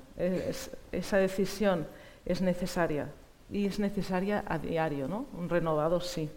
[0.92, 1.88] esa decisión
[2.26, 3.08] es necesaria
[3.50, 5.26] y es necesaria a diario, ¿no?
[5.38, 6.30] un renovado sí.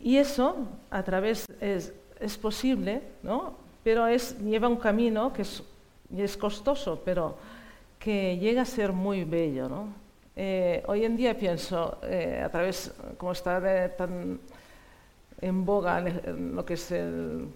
[0.00, 1.92] Y eso a través es,
[2.38, 3.54] posible, ¿no?
[3.84, 5.62] pero es, lleva un camino que es,
[6.16, 7.36] es, costoso, pero
[7.98, 9.68] que llega a ser muy bello.
[9.68, 9.88] ¿no?
[10.34, 13.60] Eh, hoy en día pienso, eh, a través, como está
[13.96, 14.40] tan
[15.42, 17.48] en boga lo que es el,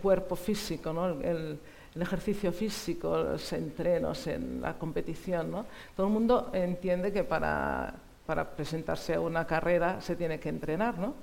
[0.00, 1.08] cuerpo físico, ¿no?
[1.10, 1.58] el,
[1.94, 5.66] el, ejercicio físico, los entrenos, en la competición, ¿no?
[5.96, 7.94] todo el mundo entiende que para,
[8.26, 10.98] para presentarse a una carrera se tiene que entrenar.
[10.98, 11.14] ¿no?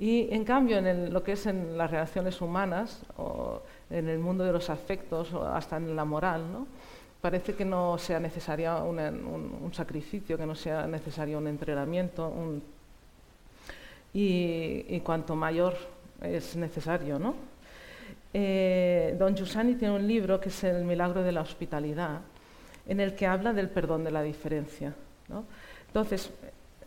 [0.00, 3.60] Y en cambio, en lo que es en las relaciones humanas, o
[3.90, 6.66] en el mundo de los afectos, o hasta en la moral, ¿no?
[7.20, 12.32] parece que no sea necesario un, sacrificio, que no sea necesario un entrenamiento,
[14.14, 15.76] y, cuanto mayor
[16.22, 17.18] es necesario.
[17.18, 17.34] ¿no?
[18.32, 22.20] Eh, don Giussani tiene un libro que es El milagro de la hospitalidad,
[22.86, 24.94] en el que habla del perdón de la diferencia.
[25.28, 25.44] ¿no?
[25.88, 26.32] Entonces,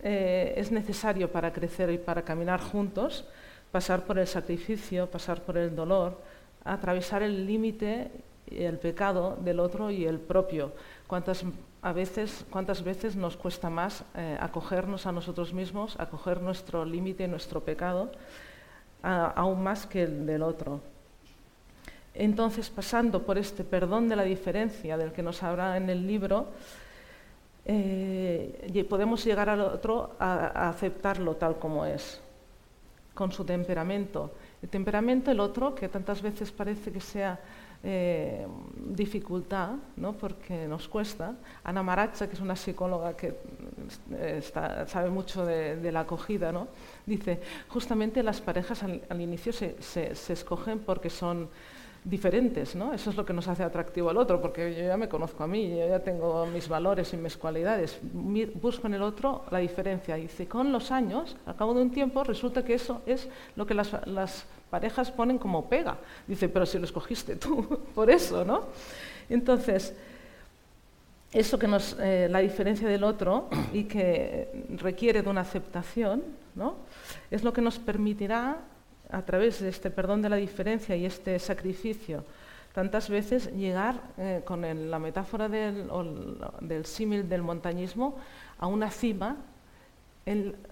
[0.04, 3.26] eh, es necesario para crecer y para caminar juntos
[3.72, 6.22] pasar por el sacrificio, pasar por el dolor,
[6.64, 8.12] atravesar el límite
[8.46, 10.74] y el pecado del otro y el propio.
[11.08, 11.44] ¿Cuántas,
[11.82, 17.28] a veces, cuántas veces nos cuesta más eh, acogernos a nosotros mismos, acoger nuestro límite
[17.28, 18.12] nuestro pecado,
[19.02, 20.80] aún más que el del otro?
[22.14, 26.50] Entonces, pasando por este perdón de la diferencia del que nos habla en el libro,
[27.66, 32.22] eh, podemos llegar al otro a, aceptarlo tal como es,
[33.14, 34.32] con su temperamento.
[34.62, 37.40] El temperamento, el otro, que tantas veces parece que sea
[37.86, 38.48] eh,
[38.78, 40.14] dificultad, ¿no?
[40.14, 41.36] porque nos cuesta.
[41.66, 43.36] Ana Maracha, que es una psicóloga que
[44.12, 44.42] eh,
[44.88, 46.70] sabe mucho de, la acogida, ¿no?
[47.06, 49.76] dice, justamente las parejas al, inicio se,
[50.32, 51.50] escogen porque son
[52.04, 52.94] diferentes, ¿no?
[52.94, 55.48] Eso es lo que nos hace atractivo al otro, porque yo ya me conozco a
[55.48, 58.00] mí, yo ya tengo mis valores y mis cualidades.
[58.62, 60.16] Busco en el otro la diferencia.
[60.16, 63.74] Dice, con los años, al cabo de un tiempo, resulta que eso es lo que
[63.74, 65.98] las, las parejas ponen como pega.
[66.28, 68.66] Dice, pero si lo escogiste tú, por eso, ¿no?
[69.30, 69.96] Entonces,
[71.32, 76.24] eso que nos, eh, la diferencia del otro y que requiere de una aceptación,
[76.56, 76.76] ¿no?
[77.32, 78.58] Es lo que nos permitirá,
[79.10, 82.24] a través de este perdón de la diferencia y este sacrificio,
[82.74, 88.18] tantas veces llegar, eh, con la metáfora del, símil del montañismo,
[88.60, 89.38] a una cima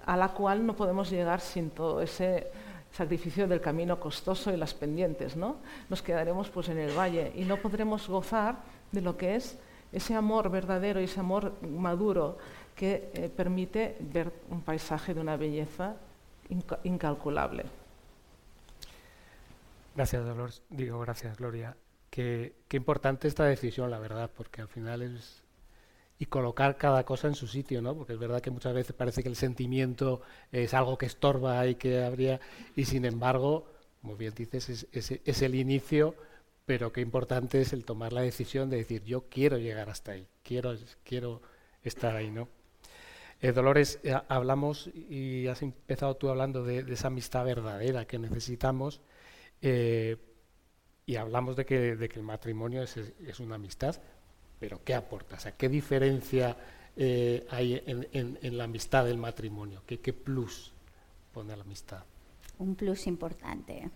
[0.06, 2.48] a la cual no podemos llegar sin todo ese
[2.92, 5.58] sacrificio del camino costoso y las pendientes, ¿no?
[5.90, 8.56] Nos quedaremos pues en el valle y no podremos gozar
[8.92, 9.58] de lo que es
[9.92, 12.38] ese amor verdadero y ese amor maduro
[12.76, 15.96] que eh, permite ver un paisaje de una belleza
[16.84, 17.81] incalculable.
[19.96, 20.62] Gracias, Dolores.
[20.70, 21.76] Digo, gracias, Gloria.
[22.10, 25.44] Qué, importante esta decisión, la verdad, porque al final es
[26.20, 27.96] y colocar cada cosa en su sitio, ¿no?
[27.96, 31.74] Porque es verdad que muchas veces parece que el sentimiento es algo que estorba y
[31.74, 32.40] que habría,
[32.76, 33.66] y sin embargo,
[34.02, 36.14] como bien dices, es, el inicio,
[36.68, 40.28] pero qué importante es el tomar la decisión de decir, yo quiero llegar hasta ahí,
[40.44, 41.42] quiero, quiero
[41.82, 42.50] estar ahí, ¿no?
[43.42, 49.02] Eh, Dolores, eh, hablamos y has empezado tú hablando de, esa amistad verdadera que necesitamos
[49.62, 50.18] eh,
[51.06, 53.96] y hablamos de que, el matrimonio es, es una amistad,
[54.60, 55.38] pero ¿qué aporta?
[55.38, 56.56] O sea, ¿qué diferencia
[56.96, 59.82] eh, hay en, la amistad del matrimonio?
[59.86, 60.74] ¿Qué, plus
[61.34, 62.04] pone la amistad?
[62.60, 63.90] Un plus importante.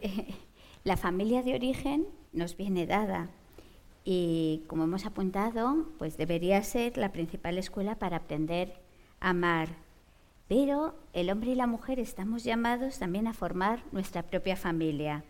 [0.84, 3.28] la familia de origen nos viene dada
[4.04, 8.80] y, como hemos apuntado, pues debería ser la principal escuela para aprender
[9.20, 9.68] a amar.
[10.50, 15.22] Pero el hombre y la mujer estamos llamados también a formar nuestra propia familia.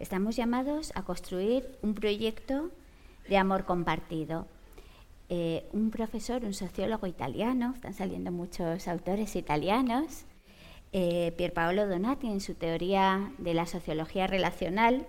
[0.00, 2.72] Estamos llamados a construir un proyecto
[3.28, 4.48] de amor compartido.
[5.28, 10.24] Eh, un profesor, un sociólogo italiano, están saliendo muchos autores italianos,
[10.92, 15.06] eh, Pierpaolo Donati en su teoría de la sociología relacional,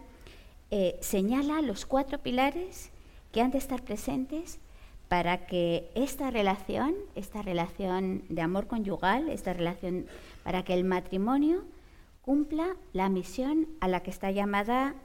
[0.69, 2.91] eh, señala los cuatro pilares
[3.31, 4.59] que han de estar presentes
[5.07, 10.05] para que esta relación, esta relación de amor conyugal, esta relación,
[10.43, 11.63] para que el matrimonio
[12.21, 14.95] cumpla la misión a la que está llamada,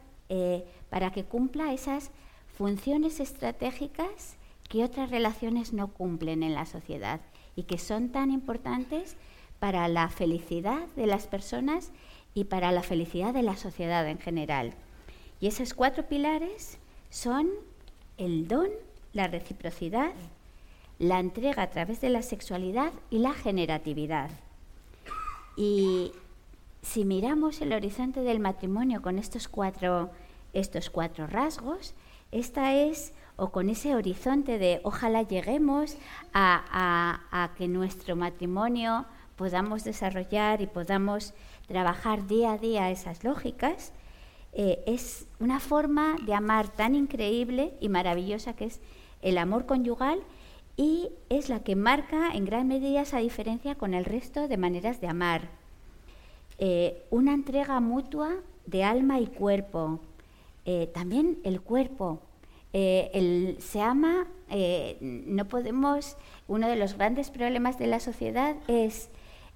[0.91, 2.11] para que cumpla esas
[2.57, 4.37] funciones estratégicas
[4.69, 7.21] que otras relaciones no cumplen en la sociedad
[7.55, 9.17] y que son tan importantes
[9.59, 11.93] para la felicidad de las personas
[12.35, 14.75] y para la felicidad de la sociedad en general.
[15.41, 16.79] Y esos cuatro pilares
[17.11, 17.51] son
[18.17, 18.69] el don,
[19.13, 20.13] la reciprocidad,
[20.99, 24.31] la entrega a través de la sexualidad y la generatividad.
[25.57, 26.13] Y
[26.83, 30.11] si miramos el horizonte del matrimonio con estos cuatro,
[30.53, 31.95] estos cuatro rasgos,
[32.33, 35.97] esta es, o con ese horizonte de ojalá lleguemos
[36.33, 39.05] a, que nuestro matrimonio
[39.37, 41.35] podamos desarrollar y podamos
[41.67, 43.93] trabajar día a día esas lógicas,
[44.55, 48.81] eh, es una forma de amar tan increíble y maravillosa que es
[49.23, 50.21] el amor conyugal
[50.77, 55.01] y es la que marca en gran medida esa diferencia con el resto de maneras
[55.01, 55.49] de amar.
[56.59, 58.35] Eh, una entrega mutua
[58.67, 60.01] de alma y cuerpo,
[60.65, 62.21] eh, también el cuerpo.
[62.75, 64.27] Eh, se ama,
[65.01, 66.17] no podemos,
[66.49, 69.11] uno de los grandes problemas de la sociedad es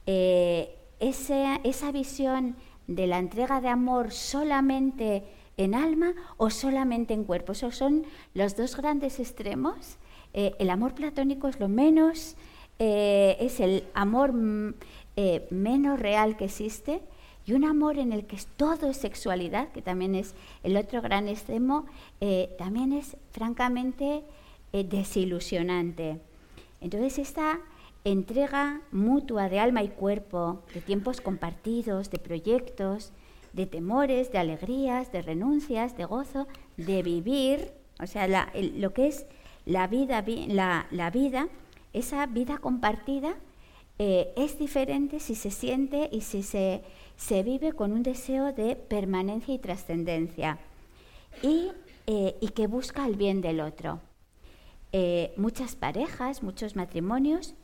[0.06, 5.24] esa, esa visión de la entrega de amor solamente
[5.56, 7.52] en alma o solamente en cuerpo.
[7.52, 9.96] Esos son los dos grandes extremos.
[10.32, 12.36] el amor platónico es lo menos,
[12.78, 14.74] es el amor mm,
[15.50, 17.00] menos real que existe
[17.46, 21.28] y un amor en el que todo es sexualidad, que también es el otro gran
[21.28, 21.86] extremo,
[22.20, 24.24] eh, también es francamente
[24.72, 26.20] eh, desilusionante.
[26.80, 27.60] Entonces esta
[28.02, 33.12] entrega mutua de alma y cuerpo, de tiempos compartidos, de proyectos,
[33.56, 39.26] de temores, de alegrías, de renuncias, de gozo, de vivir, o sea, lo que es
[39.64, 40.22] la vida,
[40.90, 41.48] la, vida,
[41.92, 43.34] esa vida compartida
[43.98, 46.82] eh, es diferente si se siente y si se
[47.16, 50.58] se vive con un deseo de permanencia y trascendencia
[51.42, 51.72] y,
[52.06, 54.00] eh, que busca el bien del otro.
[54.92, 57.54] Eh, muchas parejas, muchos matrimonios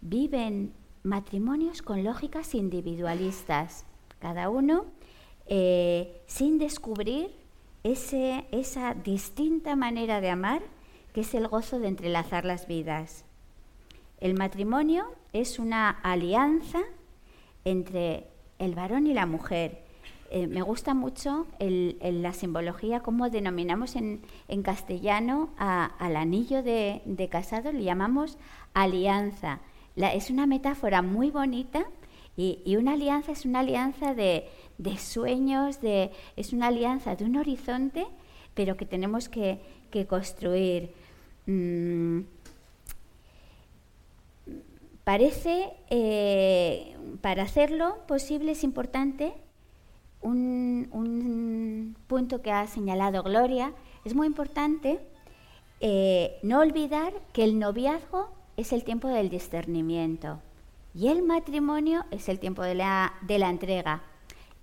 [0.00, 3.84] viven matrimonios con lógicas individualistas,
[4.18, 4.86] cada uno
[5.52, 7.32] eh, sin descubrir
[7.82, 10.62] ese, esa distinta manera de amar
[11.12, 13.24] que es el gozo de entrelazar las vidas.
[14.20, 16.78] El matrimonio es una alianza
[17.64, 18.28] entre
[18.60, 19.82] el varón y la mujer.
[20.30, 24.22] Eh, me gusta mucho la simbología, cómo denominamos en,
[24.62, 28.38] castellano al anillo de, casado, le llamamos
[28.72, 29.58] alianza.
[29.96, 31.86] es una metáfora muy bonita
[32.40, 34.48] y, una alianza es una alianza de,
[34.98, 38.06] sueños, de, es una alianza de un horizonte,
[38.54, 39.60] pero que tenemos que,
[40.08, 40.90] construir.
[41.46, 42.20] Mm,
[45.04, 49.34] parece, eh, para hacerlo posible es importante
[50.22, 53.72] un, punto que ha señalado Gloria,
[54.04, 54.98] es muy importante
[55.80, 60.40] eh, no olvidar que el noviazgo es el tiempo del discernimiento
[60.94, 64.02] y el matrimonio es el tiempo de la, de la entrega.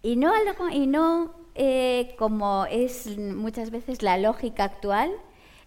[0.01, 0.31] Y no,
[0.71, 5.11] y no eh, como es muchas veces la lógica actual,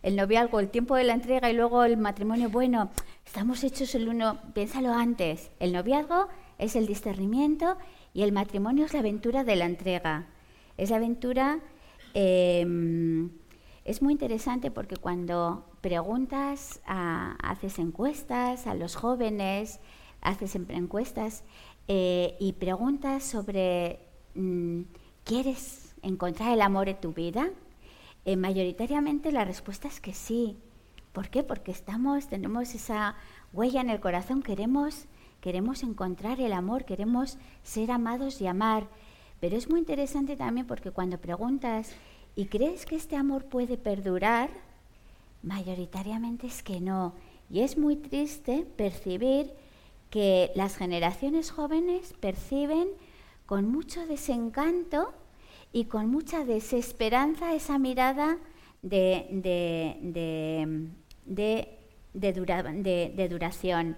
[0.02, 2.90] el noviazgo, el tiempo de la entrega y luego el matrimonio, bueno,
[3.26, 7.76] estamos hechos el uno, piénsalo antes, el noviazgo es el discernimiento
[8.14, 10.26] y el matrimonio es la aventura de la entrega.
[10.76, 11.58] Es la aventura,
[12.14, 13.30] em,
[13.84, 19.80] es muy interesante porque cuando preguntas, haces encuestas a los jóvenes,
[20.20, 21.44] haces siempre encuestas
[21.88, 24.00] eh, y preguntas sobre,
[24.34, 24.82] mm,
[25.24, 27.50] ¿quieres encontrar el amor en tu vida?
[28.24, 30.56] Eh, mayoritariamente la respuesta es que sí.
[31.12, 31.42] ¿Por qué?
[31.42, 33.16] Porque estamos, tenemos esa
[33.52, 35.06] huella en el corazón, queremos
[35.40, 38.88] queremos encontrar el amor, queremos ser amados y amar.
[39.40, 41.92] Pero es muy interesante también porque cuando preguntas,
[42.36, 44.50] ¿y crees que este amor puede perdurar?
[45.42, 47.14] Mayoritariamente es que no.
[47.48, 49.52] Y es muy triste percibir
[50.10, 52.88] que las generaciones jóvenes perciben
[53.46, 55.12] con mucho desencanto
[55.72, 58.38] y con mucha desesperanza esa mirada
[58.82, 59.28] de,
[62.12, 63.96] de duración.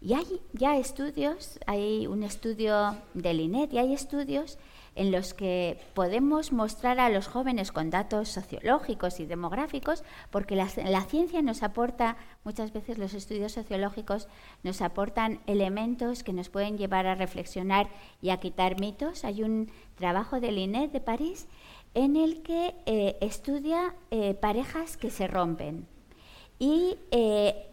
[0.00, 4.58] Y hay ya estudios, hay un estudio del INET y hay estudios
[4.96, 10.68] en los que podemos mostrar a los jóvenes con datos sociológicos y demográficos, porque la,
[10.68, 14.28] ciencia nos aporta, muchas veces los estudios sociológicos
[14.62, 17.88] nos aportan elementos que nos pueden llevar a reflexionar
[18.22, 19.24] y a quitar mitos.
[19.24, 21.48] Hay un trabajo del INET de París
[21.94, 25.86] en el que eh, estudia eh, parejas que se rompen.
[26.58, 27.68] Y eh,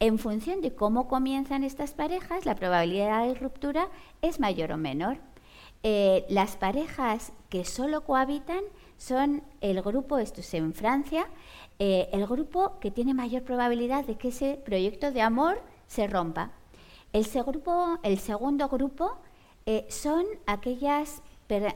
[0.00, 3.88] en función de cómo comienzan estas parejas, la probabilidad de ruptura
[4.22, 5.18] es mayor o menor.
[5.86, 8.64] Eh, las parejas que solo cohabitan
[8.96, 11.26] son el grupo, esto es en Francia,
[11.78, 16.52] eh, el grupo que tiene mayor probabilidad de que ese proyecto de amor se rompa.
[17.12, 19.18] El, segundo grupo
[19.66, 21.22] eh, son aquellas,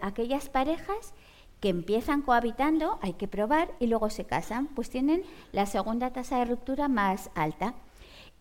[0.01, 1.13] aquellas parejas
[1.61, 6.39] que empiezan cohabitando, hay que probar, y luego se casan, pues tienen la segunda tasa
[6.39, 7.75] de ruptura más alta.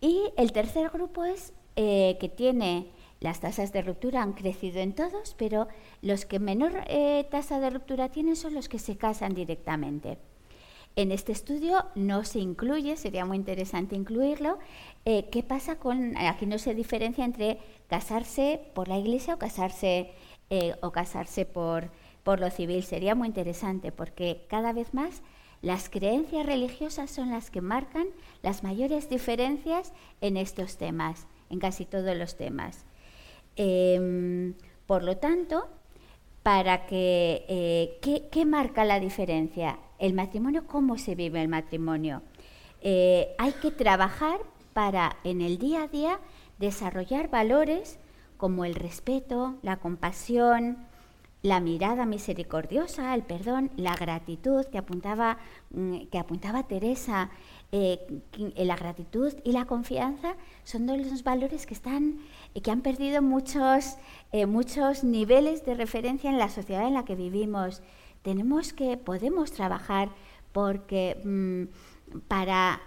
[0.00, 2.88] Y el tercer grupo es que tiene
[3.20, 5.68] las tasas de ruptura han crecido en todos, pero
[6.02, 10.18] los que menor eh, tasa de ruptura tienen son los que se casan directamente.
[10.96, 14.58] En este estudio no se incluye, sería muy interesante incluirlo,
[15.04, 20.12] eh, qué pasa con, aquí no se diferencia entre casarse por la iglesia o casarse,
[20.80, 21.90] o casarse por,
[22.22, 22.82] por lo civil.
[22.82, 25.22] Sería muy interesante porque cada vez más
[25.60, 28.06] las creencias religiosas son las que marcan
[28.42, 32.84] las mayores diferencias en estos temas, en casi todos los temas.
[33.58, 34.54] Em,
[34.86, 35.68] por lo tanto,
[36.44, 39.78] para que eh, ¿qué, marca la diferencia?
[39.98, 42.22] El matrimonio, cómo se vive el matrimonio.
[42.80, 44.38] Eh, hay que trabajar
[44.72, 46.20] para en el día a día
[46.58, 47.98] desarrollar valores
[48.36, 50.78] como el respeto, la compasión,
[51.42, 55.38] la mirada misericordiosa, el perdón, la gratitud que apuntaba,
[55.70, 57.30] mm, que apuntaba Teresa,
[57.70, 58.22] eh,
[58.56, 62.18] la gratitud y la confianza son dos valores que están
[62.54, 63.98] eh, que han perdido muchos,
[64.32, 67.82] eh, muchos niveles de referencia en la sociedad en la que vivimos.
[68.22, 70.08] Tenemos que, podemos trabajar
[70.52, 72.80] porque mm, para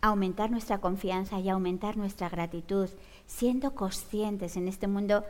[0.00, 2.88] aumentar nuestra confianza y aumentar nuestra gratitud,
[3.26, 5.24] siendo conscientes en este mundo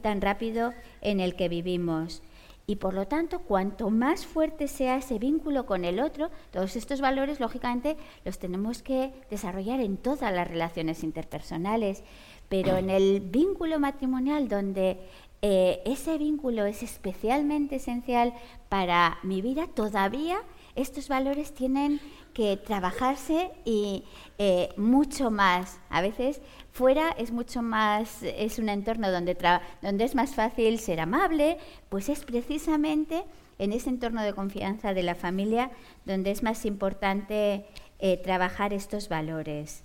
[0.00, 2.22] tan rápido en el que vivimos.
[2.70, 7.00] Y por lo tanto, cuanto más fuerte sea ese vínculo con el otro, todos estos
[7.00, 7.96] valores, lógicamente,
[8.26, 12.04] los tenemos que desarrollar en todas las relaciones interpersonales.
[12.50, 15.00] Pero en el vínculo matrimonial, donde
[15.40, 18.34] eh, ese vínculo es especialmente esencial
[18.68, 20.36] para mi vida, todavía
[20.80, 22.00] estos valores tienen
[22.34, 24.04] que trabajarse y
[24.38, 25.80] eh, mucho más.
[25.90, 26.40] A veces
[26.72, 29.36] fuera es mucho más, es un entorno donde,
[29.82, 31.58] donde es más fácil ser amable,
[31.88, 33.24] pues es precisamente
[33.58, 35.70] en ese entorno de confianza de la familia
[36.04, 37.66] donde es más importante
[37.98, 39.82] eh, trabajar estos valores.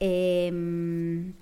[0.00, 1.32] Em,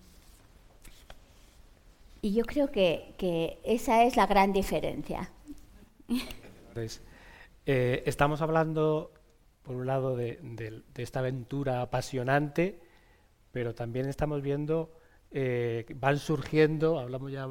[2.23, 5.31] y yo creo que, esa es la gran diferencia.
[7.67, 9.13] Eh, estamos hablando,
[9.63, 10.39] por un lado, de,
[10.95, 12.81] esta aventura apasionante,
[13.51, 14.93] pero también estamos viendo
[15.33, 17.49] eh, van surgiendo, hablamos ya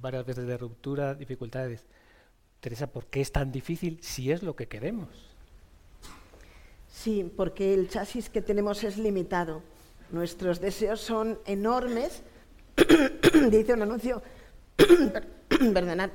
[0.00, 1.86] varias veces de ruptura, dificultades.
[2.60, 5.08] Teresa, ¿por qué es tan difícil si es lo que queremos?
[6.88, 9.62] Sí, porque el chasis que tenemos es limitado.
[10.10, 12.22] Nuestros deseos son enormes.
[13.50, 14.20] Dice un anuncio,
[15.72, 16.10] perdonad,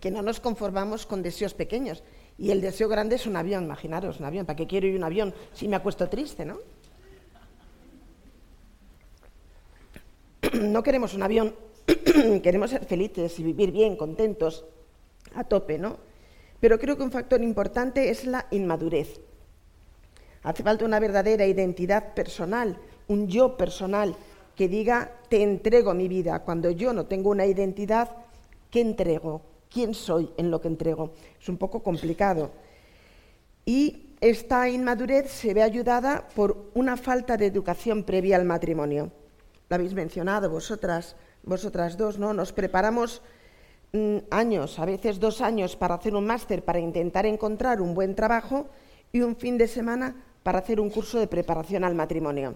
[0.00, 2.02] que no nos conformamos con deseos pequeños.
[2.38, 4.44] Y el deseo grande es un avión, imaginaros, un avión.
[4.46, 6.58] ¿Para qué quiero ir un avión si me acuesto triste, no?
[10.60, 11.54] no queremos un avión,
[12.42, 14.64] queremos ser felices y vivir bien, contentos,
[15.34, 15.98] a tope, ¿no?
[16.60, 19.20] Pero creo que un factor importante es la inmadurez.
[20.42, 22.78] Hace falta una verdadera identidad personal,
[23.08, 24.14] un yo personal
[24.54, 26.42] que diga, te entrego mi vida.
[26.44, 28.10] Cuando yo no tengo una identidad,
[28.70, 29.42] ¿qué entrego?
[29.76, 31.12] ¿Quién soy en lo que entrego?
[31.38, 32.50] Es un poco complicado.
[33.66, 39.12] Y esta inmadurez se ve ayudada por una falta de educación previa al matrimonio.
[39.68, 42.32] Lo habéis mencionado vosotras, vosotras dos, ¿no?
[42.32, 43.20] Nos preparamos
[43.92, 48.14] mm, años, a veces dos años, para hacer un máster, para intentar encontrar un buen
[48.14, 48.68] trabajo
[49.12, 52.54] y un fin de semana para hacer un curso de preparación al matrimonio.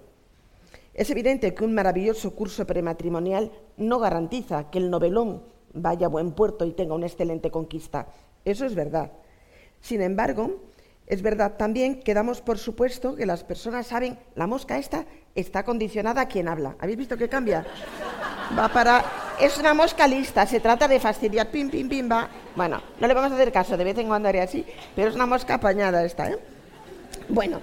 [0.95, 5.43] Es evidente que un maravilloso curso prematrimonial no garantiza que el novelón
[5.73, 8.07] vaya a buen puerto y tenga una excelente conquista.
[8.45, 9.11] Eso es verdad.
[9.81, 10.61] Sin embargo,
[11.07, 15.65] es verdad también que damos por supuesto que las personas saben, la mosca esta está
[15.65, 16.77] condicionada a quien habla.
[16.79, 17.67] ¿Habéis visto que cambia?
[18.59, 19.05] Va para...
[19.41, 22.29] Es una mosca lista, se trata de fastidiar, pim, pim, pim, va.
[22.55, 25.15] Bueno, no le vamos a hacer caso, de vez en cuando haré así, pero es
[25.15, 26.39] una mosca apañada esta, ¿eh?
[27.29, 27.59] Bueno,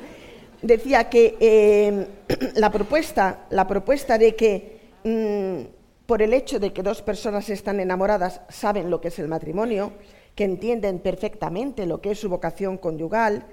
[0.61, 2.07] decía que eh,
[2.55, 5.76] la, propuesta, la propuesta de que mm,
[6.07, 9.91] por el hecho de que dos personas están enamoradas saben lo que es el matrimonio,
[10.35, 13.45] que entienden perfectamente lo que es su vocación conyugal,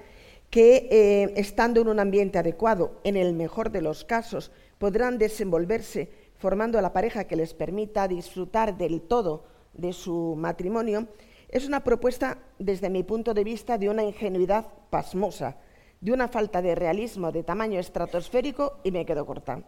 [0.49, 6.09] que eh, estando en un ambiente adecuado, en el mejor de los casos, podrán desenvolverse
[6.37, 9.43] formando a la pareja que les permita disfrutar del todo
[9.73, 11.07] de su matrimonio,
[11.49, 15.57] es una propuesta, desde mi punto de vista, de una ingenuidad pasmosa,
[15.99, 19.63] de una falta de realismo de tamaño estratosférico y me quedo corta.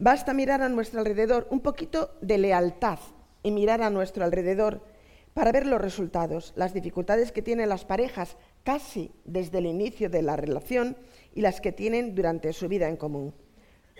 [0.00, 2.98] Basta mirar a nuestro alrededor un poquito de lealtad
[3.42, 4.80] y mirar a nuestro alrededor
[5.34, 10.22] para ver los resultados, las dificultades que tienen las parejas casi desde el inicio de
[10.22, 10.96] la relación
[11.34, 13.34] y las que tienen durante su vida en común.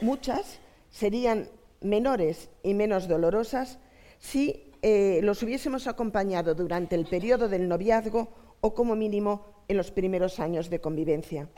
[0.01, 1.51] Muchas serían
[1.83, 3.79] menores y menos dolorosas
[4.19, 8.31] si eh, los hubiésemos acompañado durante el periodo del noviazgo
[8.63, 11.51] o como mínimo en los primeros años de convivencia.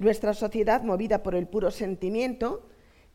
[0.00, 2.66] Nuestra sociedad, movida por el puro sentimiento,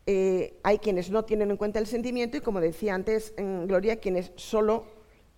[0.06, 4.32] eh, hay quienes no tienen en cuenta el sentimiento y, como decía antes Gloria, quienes
[4.36, 4.86] solo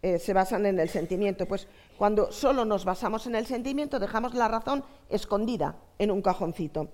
[0.04, 1.46] eh, se basan en el sentimiento.
[1.48, 6.90] Pues cuando solo nos basamos en el sentimiento, dejamos la razón escondida en un cajoncito.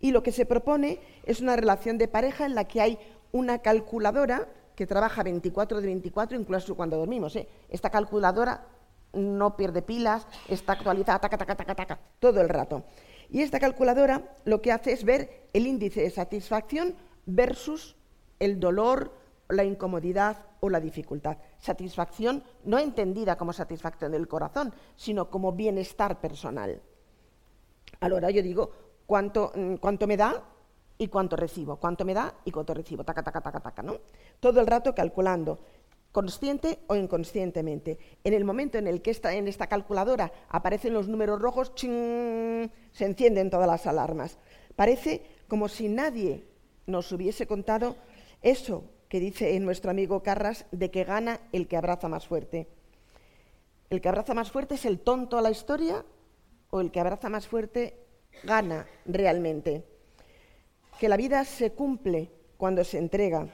[0.00, 2.98] Y lo que se propone es una relación de pareja en la que hay
[3.32, 7.34] una calculadora que trabaja 24 de 24, incluso cuando dormimos.
[7.36, 7.48] ¿eh?
[7.68, 8.66] Esta calculadora
[9.12, 12.84] no pierde pilas, está actualizada taca, taca, taca, taca, todo el rato.
[13.30, 16.94] Y esta calculadora lo que hace es ver el índice de satisfacción
[17.26, 17.96] versus
[18.38, 19.12] el dolor,
[19.48, 21.38] la incomodidad o la dificultad.
[21.58, 26.80] Satisfacción no entendida como satisfacción del corazón, sino como bienestar personal.
[28.00, 28.70] Ahora yo digo,
[29.06, 30.42] ¿cuánto, mm, cuánto me da
[30.98, 31.76] y cuánto recibo?
[31.76, 33.04] ¿Cuánto me da y cuánto recibo?
[33.04, 33.98] Taca, taca, taca, taca, ¿no?
[34.40, 35.58] Todo el rato calculando,
[36.12, 37.98] consciente o inconscientemente.
[38.24, 43.04] En el momento en el que está en esta calculadora aparecen los números rojos, se
[43.04, 44.38] encienden todas las alarmas.
[44.74, 46.44] Parece como si nadie
[46.86, 47.96] nos hubiese contado
[48.42, 52.68] eso que dice nuestro amigo Carras de que gana el que abraza más fuerte.
[53.90, 56.04] ¿El que abraza más fuerte es el tonto a la historia
[56.70, 57.96] o el que abraza más fuerte
[58.42, 59.84] gana realmente?
[60.98, 63.46] Que la vida se cumple cuando se entrega.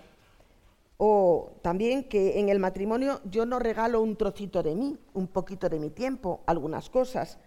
[0.96, 5.68] O también que en el matrimonio yo no regalo un trocito de mí, un poquito
[5.68, 7.38] de mi tiempo, algunas cosas.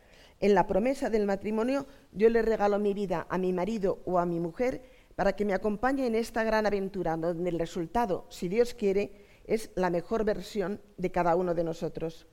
[0.41, 4.25] En la promesa del matrimonio yo le regalo mi vida a mi marido o a
[4.25, 4.83] mi mujer
[5.15, 9.71] para que me acompañe en esta gran aventura, donde el resultado, si Dios quiere, es
[9.75, 12.27] la mejor versión de cada uno de nosotros.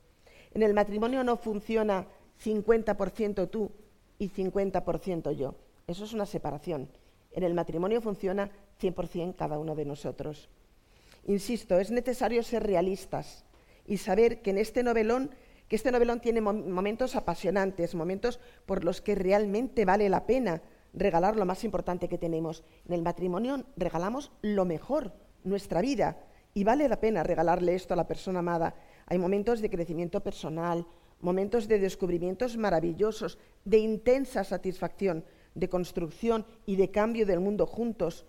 [0.53, 2.07] En el matrimonio no funciona
[2.43, 3.71] 50% tú
[4.19, 5.55] y 50% yo.
[5.87, 6.89] Eso es una separación.
[7.31, 10.49] En el matrimonio funciona 100% cada uno de nosotros.
[11.25, 13.45] Insisto, es necesario ser realistas
[13.87, 15.31] y saber que en este novelón
[15.67, 20.61] que este novelón tiene momentos apasionantes, momentos por los que realmente vale la pena
[20.93, 22.63] regalar lo más importante que tenemos.
[22.85, 25.13] En el matrimonio regalamos lo mejor,
[25.43, 26.17] nuestra vida,
[26.53, 28.75] y vale la pena regalarle esto a la persona amada.
[29.07, 30.85] Hay momentos de crecimiento personal,
[31.19, 35.25] momentos de descubrimientos maravillosos, de intensa satisfacción,
[35.55, 38.25] de construcción y de cambio del mundo juntos.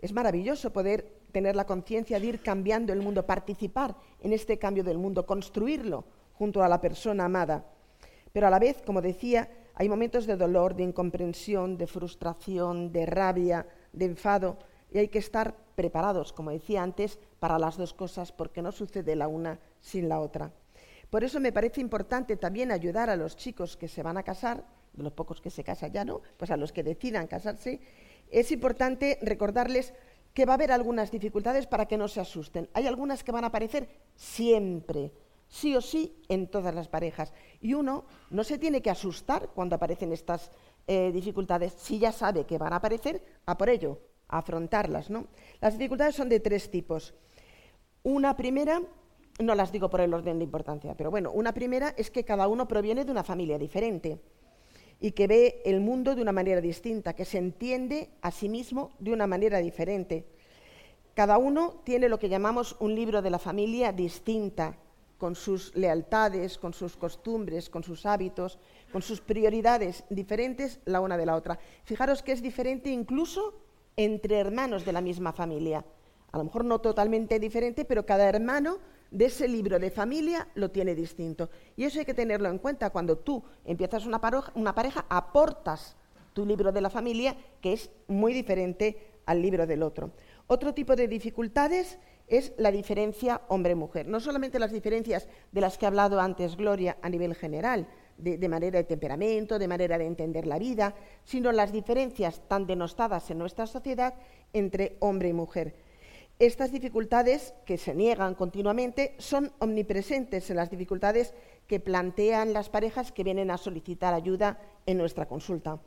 [0.00, 4.82] Es maravilloso poder tener la conciencia de ir cambiando el mundo, participar en este cambio
[4.82, 6.04] del mundo, construirlo
[6.34, 7.64] junto a la persona amada.
[8.32, 13.06] Pero a la vez, como decía, hay momentos de dolor, de incomprensión, de frustración, de
[13.06, 14.58] rabia, de enfado,
[14.90, 19.14] y hay que estar preparados, como decía antes, para las dos cosas, porque no sucede
[19.14, 20.50] la una sin la otra.
[21.10, 24.64] Por eso me parece importante también ayudar a los chicos que se van a casar,
[24.94, 26.22] de los pocos que se casan ya, ¿no?
[26.36, 27.80] Pues a los que decidan casarse,
[28.32, 29.94] es importante recordarles
[30.34, 32.68] que va a haber algunas dificultades para que no se asusten.
[32.74, 35.12] Hay algunas que van a aparecer siempre,
[35.48, 37.32] sí o sí, en todas las parejas.
[37.60, 40.50] Y uno no se tiene que asustar cuando aparecen estas
[40.86, 41.74] eh, dificultades.
[41.76, 45.10] Si ya sabe que van a aparecer, a por ello, a afrontarlas.
[45.10, 45.26] ¿no?
[45.60, 47.14] Las dificultades son de tres tipos.
[48.02, 48.80] Una primera,
[49.40, 52.48] no las digo por el orden de importancia, pero bueno, una primera es que cada
[52.48, 54.20] uno proviene de una familia diferente
[55.00, 58.90] y que ve el mundo de una manera distinta, que se entiende a sí mismo
[58.98, 60.26] de una manera diferente.
[61.14, 64.76] Cada uno tiene lo que llamamos un libro de la familia distinta,
[65.18, 68.58] con sus lealtades, con sus costumbres, con sus hábitos,
[68.92, 71.58] con sus prioridades diferentes la una de la otra.
[71.84, 73.60] Fijaros que es diferente incluso
[73.96, 75.84] entre hermanos de la misma familia.
[76.30, 78.78] A lo mejor no totalmente diferente, pero cada hermano
[79.10, 81.50] de ese libro de familia lo tiene distinto.
[81.76, 82.90] Y eso hay que tenerlo en cuenta.
[82.90, 85.96] Cuando tú empiezas una, pareja, aportas
[86.32, 90.12] tu libro de la familia, que es muy diferente al libro del otro.
[90.46, 91.98] Otro tipo de dificultades
[92.28, 94.06] es la diferencia hombre-mujer.
[94.06, 98.48] No solamente las diferencias de las que ha hablado antes Gloria a nivel general, de,
[98.48, 103.38] manera de temperamento, de manera de entender la vida, sino las diferencias tan denostadas en
[103.38, 104.14] nuestra sociedad
[104.52, 105.74] entre hombre y mujer.
[106.38, 111.34] Estas dificultades que se niegan continuamente son omnipresentes en las dificultades
[111.66, 115.80] que plantean las parejas que vienen a solicitar ayuda en nuestra consulta.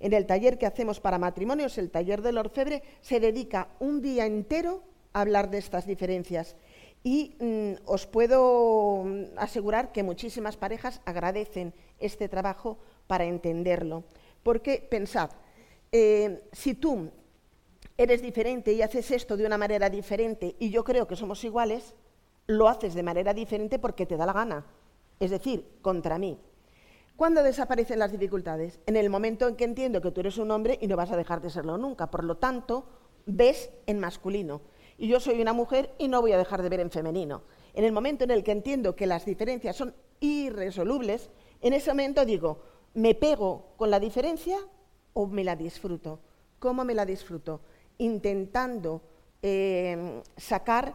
[0.00, 4.26] En el taller que hacemos para matrimonios, el taller del orfebre, se dedica un día
[4.26, 4.82] entero
[5.14, 6.56] hablar de estas diferencias.
[7.02, 14.04] Y mm, os puedo mm, asegurar que muchísimas parejas agradecen este trabajo para entenderlo.
[14.42, 15.30] Porque pensad,
[15.92, 17.10] eh, si tú
[17.96, 21.94] eres diferente y haces esto de una manera diferente y yo creo que somos iguales,
[22.46, 24.66] lo haces de manera diferente porque te da la gana,
[25.20, 26.38] es decir, contra mí.
[27.16, 28.80] ¿Cuándo desaparecen las dificultades?
[28.86, 31.16] En el momento en que entiendo que tú eres un hombre y no vas a
[31.16, 32.10] dejar de serlo nunca.
[32.10, 32.86] Por lo tanto,
[33.24, 34.62] ves en masculino.
[34.98, 37.42] Y yo soy una mujer y no voy a dejar de ver en femenino.
[37.72, 41.30] En el momento en el que entiendo que las diferencias son irresolubles,
[41.60, 42.62] en ese momento digo,
[42.94, 44.58] ¿me pego con la diferencia
[45.12, 46.20] o me la disfruto?
[46.58, 47.60] ¿Cómo me la disfruto?
[47.98, 49.02] intentando
[49.42, 50.94] eh, sacar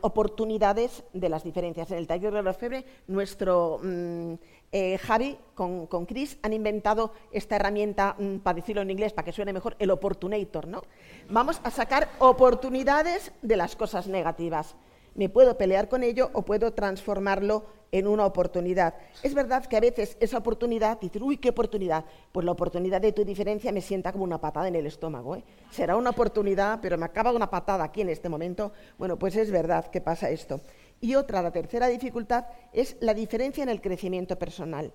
[0.00, 1.90] oportunidades de las diferencias.
[1.90, 4.34] En el taller de la febre, nuestro mm,
[4.72, 9.26] eh, Javi con, con, Chris han inventado esta herramienta, mm, para decirlo en inglés, para
[9.26, 10.66] que suene mejor, el opportunator.
[10.66, 10.82] ¿no?
[11.28, 14.74] Vamos a sacar oportunidades de las cosas negativas.
[15.14, 18.94] Me puedo pelear con ello o puedo transformarlo en una oportunidad.
[19.22, 22.04] Es verdad que a veces esa oportunidad, dices, uy, qué oportunidad.
[22.32, 25.36] Pues la oportunidad de tu diferencia me sienta como una patada en el estómago.
[25.36, 25.44] ¿eh?
[25.70, 28.72] Será una oportunidad, pero me acaba una patada aquí en este momento.
[28.98, 30.60] Bueno, pues es verdad que pasa esto.
[31.00, 34.92] Y otra, la tercera dificultad, es la diferencia en el crecimiento personal.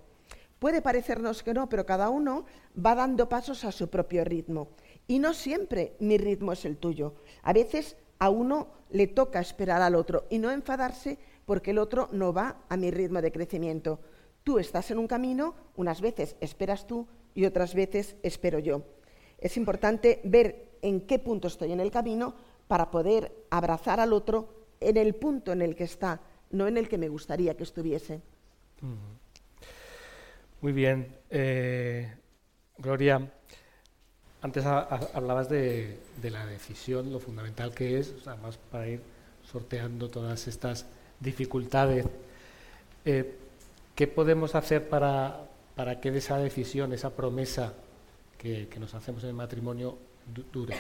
[0.60, 4.70] Puede parecernos que no, pero cada uno va dando pasos a su propio ritmo.
[5.08, 7.16] Y no siempre mi ritmo es el tuyo.
[7.42, 12.10] A veces a uno le toca esperar al otro y no enfadarse porque el otro
[12.12, 14.00] no va a mi ritmo de crecimiento.
[14.44, 18.84] Tú estás en un camino, unas veces esperas tú y otras veces espero yo.
[19.40, 22.36] Es importante ver en qué punto estoy en el camino
[22.68, 26.88] para poder abrazar al otro en el punto en el que está, no en el
[26.88, 28.22] que me gustaría que estuviese.
[30.62, 31.18] Muy bien.
[31.30, 32.14] Eh,
[32.78, 33.32] Gloria,
[34.44, 39.02] antes hablabas de, la decisión, lo fundamental que es, además para ir
[39.50, 40.86] sorteando todas estas
[41.22, 42.06] dificultades.
[43.06, 43.38] Eh,
[43.96, 45.48] ¿Qué podemos hacer para,
[46.02, 47.74] que esa decisión, esa promesa
[48.38, 49.98] que, nos hacemos en el matrimonio
[50.52, 50.76] dure?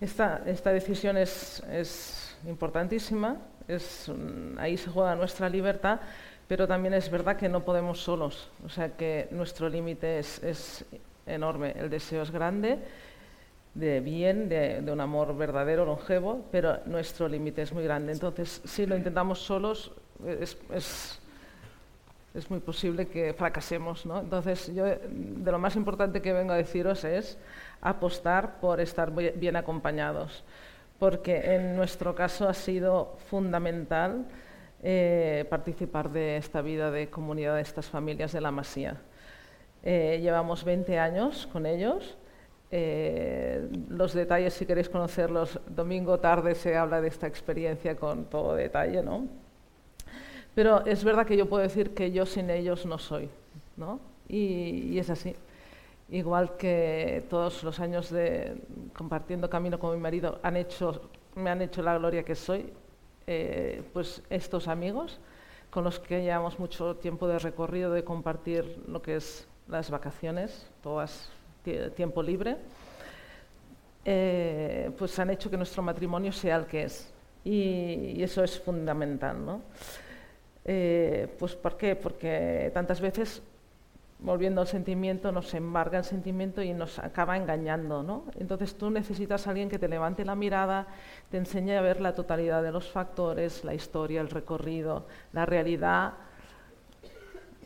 [0.00, 0.40] Esta,
[0.72, 3.36] decisión es, importantísima,
[3.68, 4.10] es,
[4.58, 6.00] ahí se juega nuestra libertad,
[6.48, 10.84] pero también es verdad que no podemos solos, o sea que nuestro límite es
[11.26, 12.78] enorme, el deseo es grande
[13.74, 18.12] de bien, de, un amor verdadero, longevo, pero nuestro límite es muy grande.
[18.12, 19.92] Entonces, si lo intentamos solos,
[20.24, 21.20] es,
[22.48, 24.06] muy posible que fracasemos.
[24.06, 24.20] ¿no?
[24.20, 27.36] Entonces, yo de lo más importante que vengo a deciros es
[27.80, 30.44] apostar por estar bien acompañados,
[30.98, 34.26] porque en nuestro caso ha sido fundamental
[34.82, 39.00] eh, participar de esta vida de comunidad de estas familias de la Masía.
[39.86, 42.16] Eh, llevamos 20 años con ellos.
[42.70, 48.54] Eh, los detalles, si queréis conocerlos, domingo tarde se habla de esta experiencia con todo
[48.54, 49.28] detalle, ¿no?
[50.54, 53.28] Pero es verdad que yo puedo decir que yo sin ellos no soy,
[53.76, 54.00] ¿no?
[54.26, 55.36] Y, es así.
[56.08, 58.56] Igual que todos los años de
[58.96, 62.72] compartiendo camino con mi marido han hecho, me han hecho la gloria que soy,
[63.26, 65.20] eh, pues estos amigos
[65.70, 70.66] con los que llevamos mucho tiempo de recorrido, de compartir lo que es las vacaciones,
[70.82, 71.30] todas
[71.96, 72.56] tiempo libre,
[74.04, 77.10] eh, pues han hecho que nuestro matrimonio sea el que es.
[77.44, 79.60] Y, eso es fundamental, ¿no?
[80.64, 81.96] Eh, pues ¿por qué?
[81.96, 83.42] Porque tantas veces,
[84.18, 88.24] volviendo al sentimiento, nos embarga el sentimiento y nos acaba engañando, ¿no?
[88.38, 90.86] Entonces tú necesitas a alguien que te levante la mirada,
[91.30, 96.14] te enseñe a ver la totalidad de los factores, la historia, el recorrido, la realidad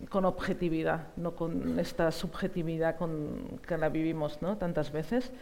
[0.09, 4.57] con objetividad, no con esta subjetividad con que la vivimos ¿no?
[4.57, 5.33] tantas veces.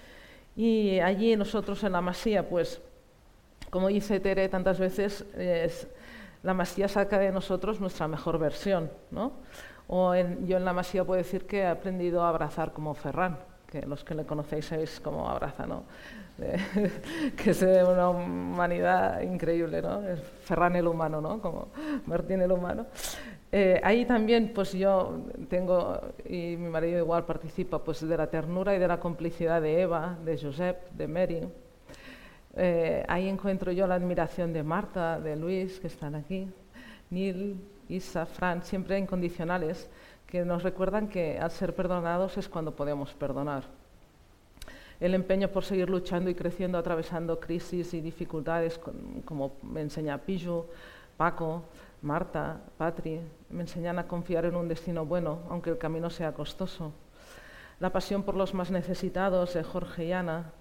[0.56, 2.80] Y allí nosotros en la masía, pues,
[3.70, 5.86] como dice Tere tantas veces, es,
[6.42, 9.32] la masía saca de nosotros nuestra mejor versión, ¿no?
[9.88, 13.82] O yo en la masía puedo decir que he aprendido a abrazar como Ferran, que
[13.82, 15.84] los que le conocéis sabéis cómo abraza, ¿no?
[17.36, 20.02] que es una humanidad increíble, ¿no?
[20.44, 21.40] Ferran el humano, ¿no?
[21.40, 21.68] Como
[22.06, 22.86] Martín el humano.
[23.52, 28.74] Eh, ahí también, pues yo tengo, y mi marido igual participa, pues de la ternura
[28.74, 31.42] y de la complicidad de Eva, de Josep, de Mary,
[32.58, 36.48] eh, ahí encuentro yo la admiración de Marta, de Luis, que están aquí,
[37.10, 39.88] Neil, Isa, Fran, siempre incondicionales,
[40.26, 43.64] que nos recuerdan que al ser perdonados es cuando podemos perdonar.
[44.98, 48.80] El empeño por seguir luchando y creciendo, atravesando crisis y dificultades,
[49.26, 50.64] como me enseña Piju,
[51.18, 51.64] Paco,
[52.02, 53.20] Marta, Patri,
[53.50, 56.92] me enseñan a confiar en un destino bueno, aunque el camino sea costoso.
[57.80, 60.52] La pasión por los más necesitados de Jorge y Ana,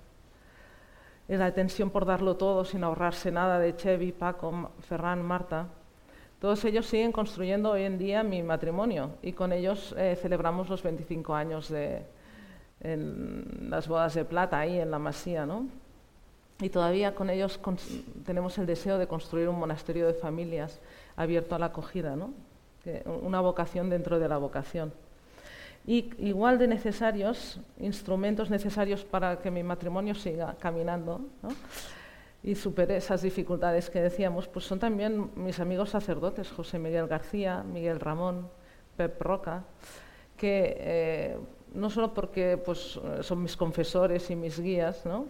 [1.27, 5.67] la tensión por darlo todo sin ahorrarse nada de Chevy, Paco, Ferran, Marta.
[6.39, 10.83] Todos ellos siguen construyendo hoy en día mi matrimonio y con ellos eh, celebramos los
[10.83, 12.05] 25 años de
[12.81, 15.65] las bodas de plata ahí en la Masía, ¿no?
[16.61, 17.59] Y todavía con ellos
[18.25, 20.79] tenemos el deseo de construir un monasterio de familias
[21.15, 22.33] abierto a la acogida, ¿no?
[23.23, 24.93] una vocación dentro de la vocación
[25.87, 31.21] y igual de necesarios, instrumentos necesarios para que mi matrimonio siga caminando
[32.43, 37.63] y supere esas dificultades que decíamos, pues son también mis amigos sacerdotes, José Miguel García,
[37.63, 38.47] Miguel Ramón,
[38.97, 39.63] Pep Roca,
[40.37, 41.37] que eh,
[41.73, 45.27] no solo porque pues, son mis confesores y mis guías, ¿no?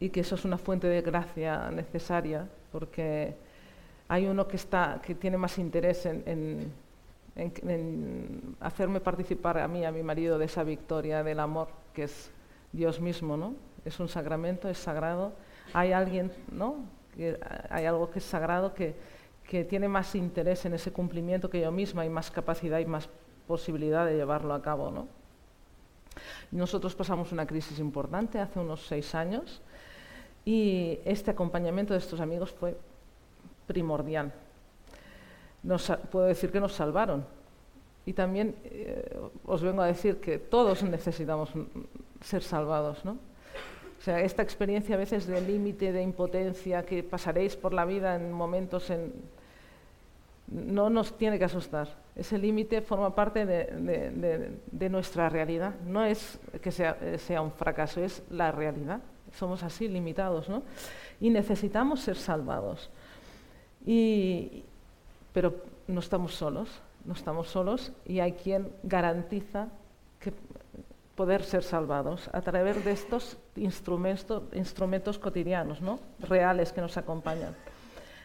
[0.00, 3.36] y que eso es una fuente de gracia necesaria, porque
[4.08, 4.58] hay uno que,
[5.14, 6.72] tiene más interés en
[8.60, 12.30] hacerme participar a mí, a mi marido, de esa victoria del amor, que es
[12.72, 13.54] Dios mismo, ¿no?
[13.84, 15.32] Es un sacramento, es sagrado.
[15.72, 16.76] Hay alguien, ¿no?
[17.70, 18.94] Hay algo que es sagrado que,
[19.48, 23.08] que tiene más interés en ese cumplimiento que yo misma y más capacidad y más
[23.46, 25.06] posibilidad de llevarlo a cabo, ¿no?
[26.50, 29.60] Nosotros pasamos una crisis importante hace unos seis años
[30.44, 32.76] y este acompañamiento de estos amigos fue
[33.66, 34.32] primordial
[36.10, 37.24] puedo decir que nos salvaron.
[38.06, 41.50] Y también eh, os vengo a decir que todos necesitamos
[42.20, 43.12] ser salvados, ¿no?
[43.12, 48.16] O sea, esta experiencia a veces de límite, de impotencia, que pasaréis por la vida
[48.16, 49.14] en momentos en...
[50.48, 51.88] No nos tiene que asustar.
[52.14, 55.74] Ese límite forma parte de, nuestra realidad.
[55.86, 59.00] No es que sea, sea un fracaso, es la realidad.
[59.32, 60.62] Somos así, limitados, ¿no?
[61.18, 62.90] Y necesitamos ser salvados.
[63.86, 64.62] Y,
[65.32, 65.54] pero
[65.86, 66.68] no estamos solos,
[67.04, 69.68] no estamos solos y hay quien garantiza
[70.20, 70.32] que
[71.14, 76.00] poder ser salvados a través de estos instrumentos, instrumentos cotidianos, ¿no?
[76.20, 77.54] reales que nos acompañan.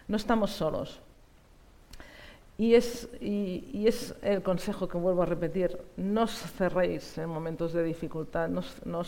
[0.07, 0.99] No estamos solos.
[2.57, 7.71] Y es, y, es, el consejo que vuelvo a repetir, no os cerréis en momentos
[7.71, 9.01] de dificultad, nos no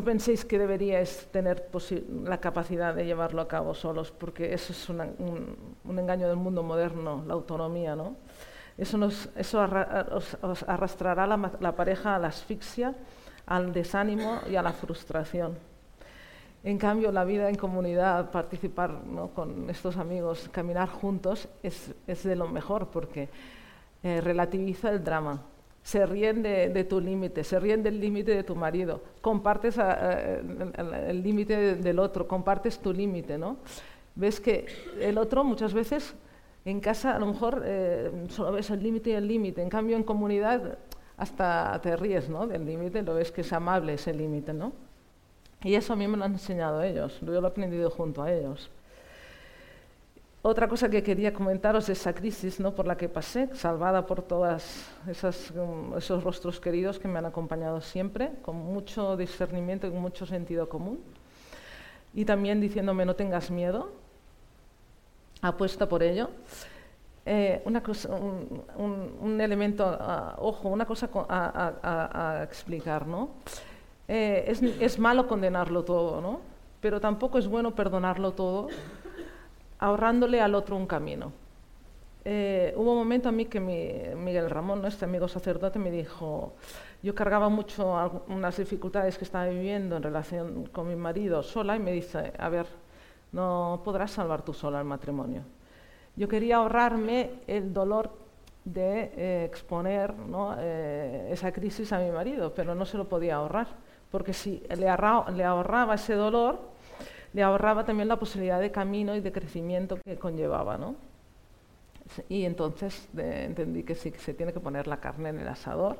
[0.00, 1.68] penséis que deberíais tener
[2.24, 4.98] la capacidad de llevarlo a cabo solos, porque eso es un,
[5.84, 7.94] engaño del mundo moderno, la autonomía.
[7.94, 8.16] ¿no?
[8.78, 12.94] Eso, os, arrastrará la, pareja a la asfixia,
[13.44, 15.58] al desánimo y a la frustración.
[16.64, 19.02] En cambio, la vida en comunidad, participar
[19.34, 23.28] con estos amigos, caminar juntos, es, de lo mejor porque
[24.02, 25.42] eh, relativiza el drama.
[25.82, 31.76] Se ríen de, tu límite, se ríen del límite de tu marido, compartes el límite
[31.76, 33.56] del otro, compartes tu límite, ¿no?
[34.14, 34.66] Ves que
[35.00, 36.14] el otro muchas veces
[36.64, 39.96] en casa a lo mejor eh, solo ves el límite y el límite, en cambio
[39.96, 40.78] en comunidad
[41.16, 42.46] hasta te ríes ¿no?
[42.46, 44.72] del límite, lo ves que es amable ese límite, ¿no?
[45.62, 48.32] Y eso a mí me lo han enseñado ellos, yo lo he aprendido junto a
[48.32, 48.70] ellos.
[50.44, 52.74] Otra cosa que quería comentaros es esa crisis ¿no?
[52.74, 54.88] por la que pasé, salvada por todos
[55.54, 60.26] um, esos rostros queridos que me han acompañado siempre, con mucho discernimiento y con mucho
[60.26, 60.98] sentido común.
[62.12, 63.92] Y también diciéndome no tengas miedo,
[65.42, 66.30] apuesta por ello.
[67.24, 69.96] Eh, un, elemento,
[70.38, 73.30] ojo, una cosa a, explicar, ¿no?
[74.08, 76.40] Eh, es, es, malo condenarlo todo, ¿no?
[76.80, 78.66] Pero tampoco es bueno perdonarlo todo,
[79.82, 81.32] ahorrándole al otro un camino.
[82.24, 86.52] Eh, hubo un momento a mí que Miguel Ramón, este amigo sacerdote, me dijo,
[87.02, 91.80] yo cargaba mucho unas dificultades que estaba viviendo en relación con mi marido sola y
[91.80, 92.66] me dice, a ver,
[93.32, 95.42] no podrás salvar tú sola el matrimonio.
[96.14, 98.10] Yo quería ahorrarme el dolor
[98.64, 100.14] de eh, exponer
[100.58, 103.66] eh, esa crisis a mi marido, pero no se lo podía ahorrar,
[104.12, 106.71] porque si le, ahorraba, ese dolor,
[107.32, 110.76] le ahorraba también la posibilidad de camino y de crecimiento que conllevaba.
[110.78, 110.96] ¿no?
[112.28, 115.98] Y entonces entendí que sí, que se tiene que poner la carne en el asador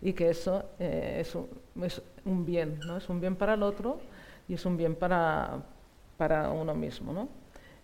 [0.00, 1.34] y que eso eh, es,
[2.24, 2.96] un, bien, ¿no?
[2.96, 4.00] es un bien para el otro
[4.48, 5.62] y es un bien para,
[6.16, 7.12] para uno mismo.
[7.12, 7.28] ¿no?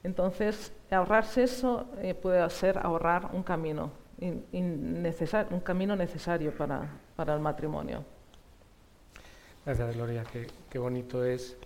[0.02, 3.90] Entonces, ahorrarse eso eh, puede ser ahorrar un camino,
[4.20, 8.04] un camino necesario para, para, el matrimonio.
[9.64, 10.24] Gracias, Gloria.
[10.70, 11.56] Qué, bonito es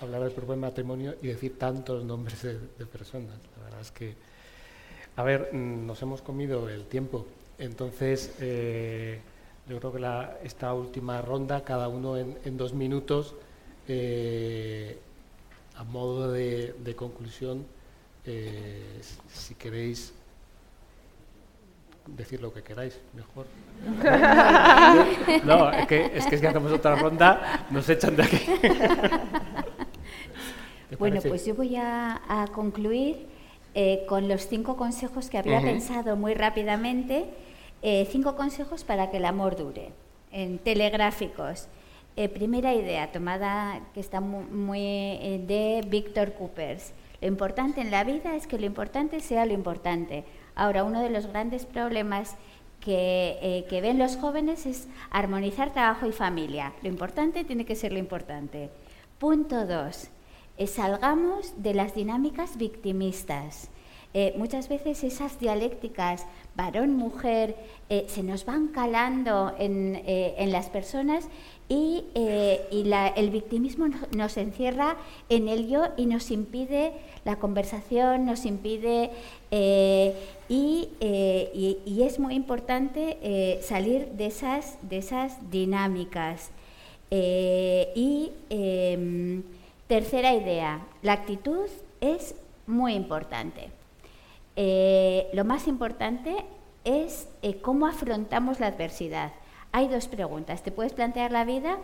[0.00, 3.36] hablar del propio matrimonio y decir tantos nombres de, personas.
[3.56, 4.14] La verdad es que,
[5.16, 7.26] a ver, mm, nos hemos comido el tiempo.
[7.58, 9.20] Entonces, eh,
[9.68, 13.34] yo creo que la, esta última ronda, cada uno en, dos minutos,
[13.88, 14.98] eh,
[15.76, 17.64] a modo de, conclusión,
[18.24, 19.00] eh,
[19.32, 20.12] si queréis
[22.06, 23.46] decir lo que queráis, mejor.
[25.44, 28.40] no, es que, es que si hacemos otra ronda nos echan de aquí.
[31.10, 33.26] bueno, pues yo voy a, concluir
[33.74, 37.26] eh, con los cinco consejos que había pensado muy rápidamente.
[37.82, 39.90] Eh, cinco consejos para que el amor dure,
[40.30, 41.68] en telegráficos.
[42.14, 46.92] Eh, primera idea tomada que está muy, eh, de Víctor Coopers.
[47.22, 50.24] Lo importante en la vida es que lo importante sea lo importante.
[50.54, 52.36] Ahora, uno de los grandes problemas
[52.80, 56.74] que, eh, que ven los jóvenes es armonizar trabajo y familia.
[56.82, 58.68] Lo importante tiene que ser lo importante.
[59.18, 60.10] Punto dos.
[60.66, 63.68] Salgamos de las dinámicas victimistas.
[64.36, 67.56] muchas veces esas dialécticas varón-mujer
[68.06, 71.28] se nos van calando en, en, las personas
[71.72, 72.68] y, eh,
[73.16, 74.96] el victimismo nos encierra
[75.30, 76.92] en el yo y nos impide
[77.24, 79.10] la conversación, nos impide
[79.50, 80.14] eh,
[80.50, 86.50] eh, y, es muy importante salir de esas, de esas dinámicas.
[87.10, 89.42] y em,
[89.86, 91.68] tercera idea, la actitud
[92.00, 92.34] es
[92.66, 93.70] muy importante.
[95.32, 96.44] lo más importante
[96.84, 97.28] es
[97.62, 99.32] cómo afrontamos la adversidad
[99.72, 100.62] hay dos preguntas.
[100.62, 101.78] Te puedes plantear la vida,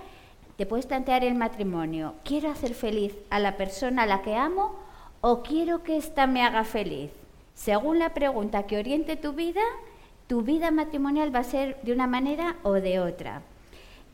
[0.56, 2.14] te puedes plantear el matrimonio.
[2.22, 4.74] ¿Quiero hacer feliz a la persona a la que amo
[5.20, 7.10] o quiero que ésta me haga feliz?
[7.54, 9.62] Según la pregunta que oriente tu vida,
[10.26, 13.42] tu vida matrimonial va a ser de una manera o de otra.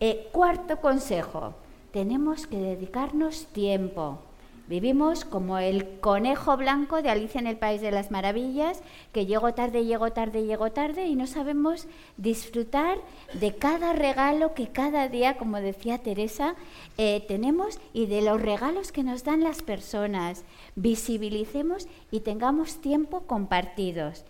[0.00, 1.54] Eh, cuarto consejo,
[1.94, 4.18] tenemos que dedicarnos tiempo.
[4.66, 8.82] Vivimos como el conejo blanco de Alicia en el País de las Maravillas,
[9.12, 11.86] que llegó tarde, llegó tarde, llegó tarde y no sabemos
[12.16, 12.98] disfrutar
[13.34, 16.56] de cada regalo que cada día, como decía Teresa,
[16.98, 20.44] eh, tenemos y de los regalos que nos dan las personas.
[20.74, 24.24] Visibilicemos y tengamos tiempo compartidos.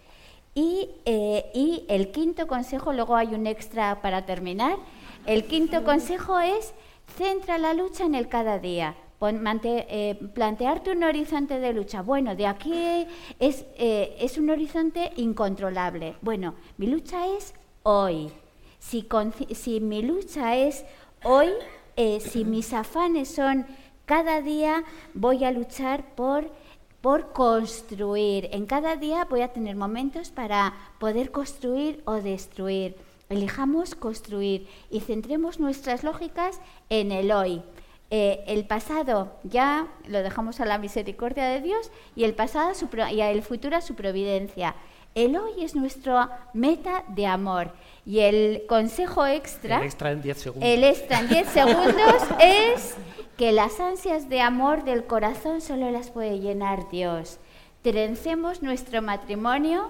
[0.55, 4.77] Y, eh, y el quinto consejo, luego hay un extra para terminar,
[5.25, 6.75] el quinto consejo es
[7.17, 8.97] centra la lucha en el cada día
[9.27, 12.03] eh, plantearte un horizonte de lucha.
[12.03, 13.07] Bueno, de aquí
[13.39, 16.17] es, eh, es un horizonte incontrolable.
[16.21, 18.31] Bueno, mi lucha es hoy.
[18.79, 20.85] Si, mi lucha es
[21.23, 21.49] hoy,
[21.97, 23.67] eh, si mis afanes son
[24.05, 24.85] cada día,
[25.15, 28.51] voy a luchar por construir.
[28.53, 32.97] En cada día voy a tener momentos para poder construir o destruir.
[33.29, 36.61] Elijamos construir y centremos nuestras lógicas
[36.91, 37.63] en el hoy.
[38.11, 42.73] eh, el pasado ya lo dejamos a la misericordia de Dios y el pasado
[43.11, 44.75] y el futuro a su providencia.
[45.15, 47.73] El hoy es nuestra meta de amor
[48.05, 50.69] y el consejo extra, El extra en 10 segundos.
[50.69, 52.95] el extra en 10 segundos es
[53.37, 57.39] que las ansias de amor del corazón solo las puede llenar Dios.
[57.83, 59.89] Trencemos nuestro matrimonio,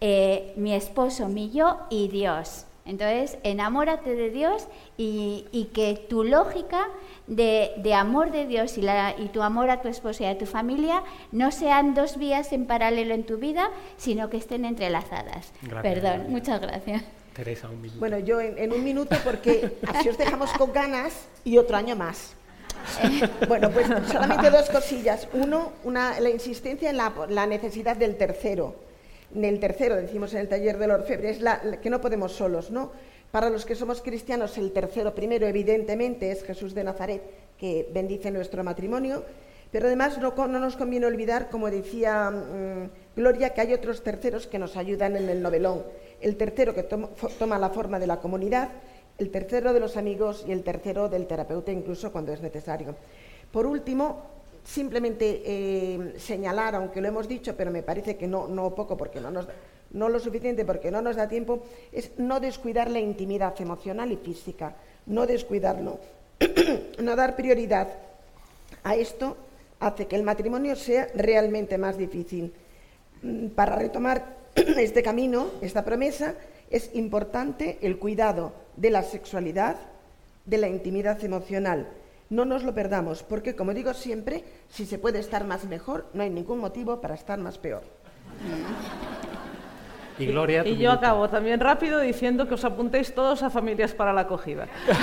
[0.00, 2.65] eh, mi esposo, mi yo y Dios.
[2.86, 6.88] Entonces, enamórate de Dios y, y que tu lógica
[7.26, 10.38] de, de amor de Dios y, la- y tu amor a tu esposo y a
[10.38, 15.52] tu familia no sean dos vías en paralelo en tu vida, sino que estén entrelazadas.
[15.62, 16.30] Gracias, Perdón, María.
[16.30, 17.02] muchas gracias.
[17.34, 17.98] Teresa, un minuto.
[17.98, 21.96] Bueno, yo en, en un minuto porque así os dejamos con ganas y otro año
[21.96, 22.34] más.
[23.48, 25.26] Bueno, pues solamente dos cosillas.
[25.32, 28.76] Uno, una, la insistencia en la, la necesidad del tercero.
[29.34, 32.70] En el tercero, decimos en el taller del orfebre, es la, que no podemos solos,
[32.70, 32.92] ¿no?
[33.30, 37.22] Para los que somos cristianos, el tercero primero, evidentemente, es Jesús de Nazaret,
[37.58, 39.24] que bendice nuestro matrimonio.
[39.72, 44.58] Pero además no, nos conviene olvidar, como decía mm, Gloria, que hay otros terceros que
[44.58, 45.82] nos ayudan en el novelón.
[46.20, 48.70] El tercero que toma la forma de la comunidad,
[49.18, 52.94] el tercero de los amigos y el tercero del terapeuta, incluso cuando es necesario.
[53.50, 54.35] Por último,
[54.66, 59.20] simplemente eh, señalar, aunque lo hemos dicho, pero me parece que no, no poco, porque
[59.20, 59.54] no nos da-
[59.92, 61.62] no lo suficiente porque no nos da tiempo,
[61.92, 64.74] es no descuidar la intimidad emocional y física,
[65.06, 66.00] no descuidarlo,
[67.02, 67.88] no dar prioridad
[68.82, 69.36] a esto
[69.78, 72.52] hace que el matrimonio sea realmente más difícil.
[73.22, 76.34] Mm, Para retomar este camino, esta promesa,
[76.68, 79.76] es importante el cuidado de la sexualidad,
[80.44, 81.86] de la intimidad emocional.
[82.28, 86.22] No nos lo perdamos, porque como digo siempre, si se puede estar más mejor, no
[86.22, 87.82] hay ningún motivo para estar más peor.
[90.18, 90.92] Y Gloria, Y yo minuto.
[90.92, 94.66] acabo también rápido diciendo que os apuntéis todos a familias para la acogida.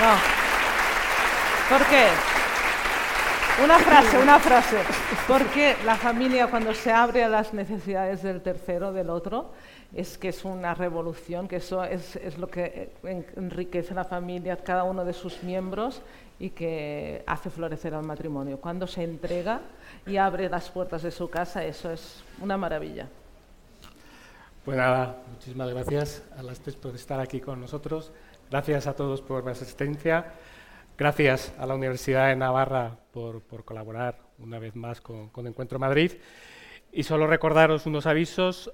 [0.00, 0.14] No.
[1.76, 2.06] ¿Por qué?
[3.64, 4.78] Una frase, una frase.
[5.26, 9.52] Porque la familia cuando se abre a las necesidades del tercero, del otro,
[9.94, 14.56] es que es una revolución, que eso es, es lo que en- enriquece la familia,
[14.56, 16.02] cada uno de sus miembros
[16.38, 18.58] y que hace florecer al matrimonio.
[18.58, 19.60] Cuando se entrega
[20.06, 23.08] y abre las puertas de su casa, eso es una maravilla.
[24.64, 28.12] Pues nada, muchísimas gracias a las tres por estar aquí con nosotros.
[28.50, 30.26] Gracias a todos por la asistencia.
[30.98, 35.78] Gracias a la Universidad de Navarra por, por colaborar una vez más con, con Encuentro
[35.78, 36.10] Madrid.
[36.90, 38.72] Y solo recordaros unos avisos.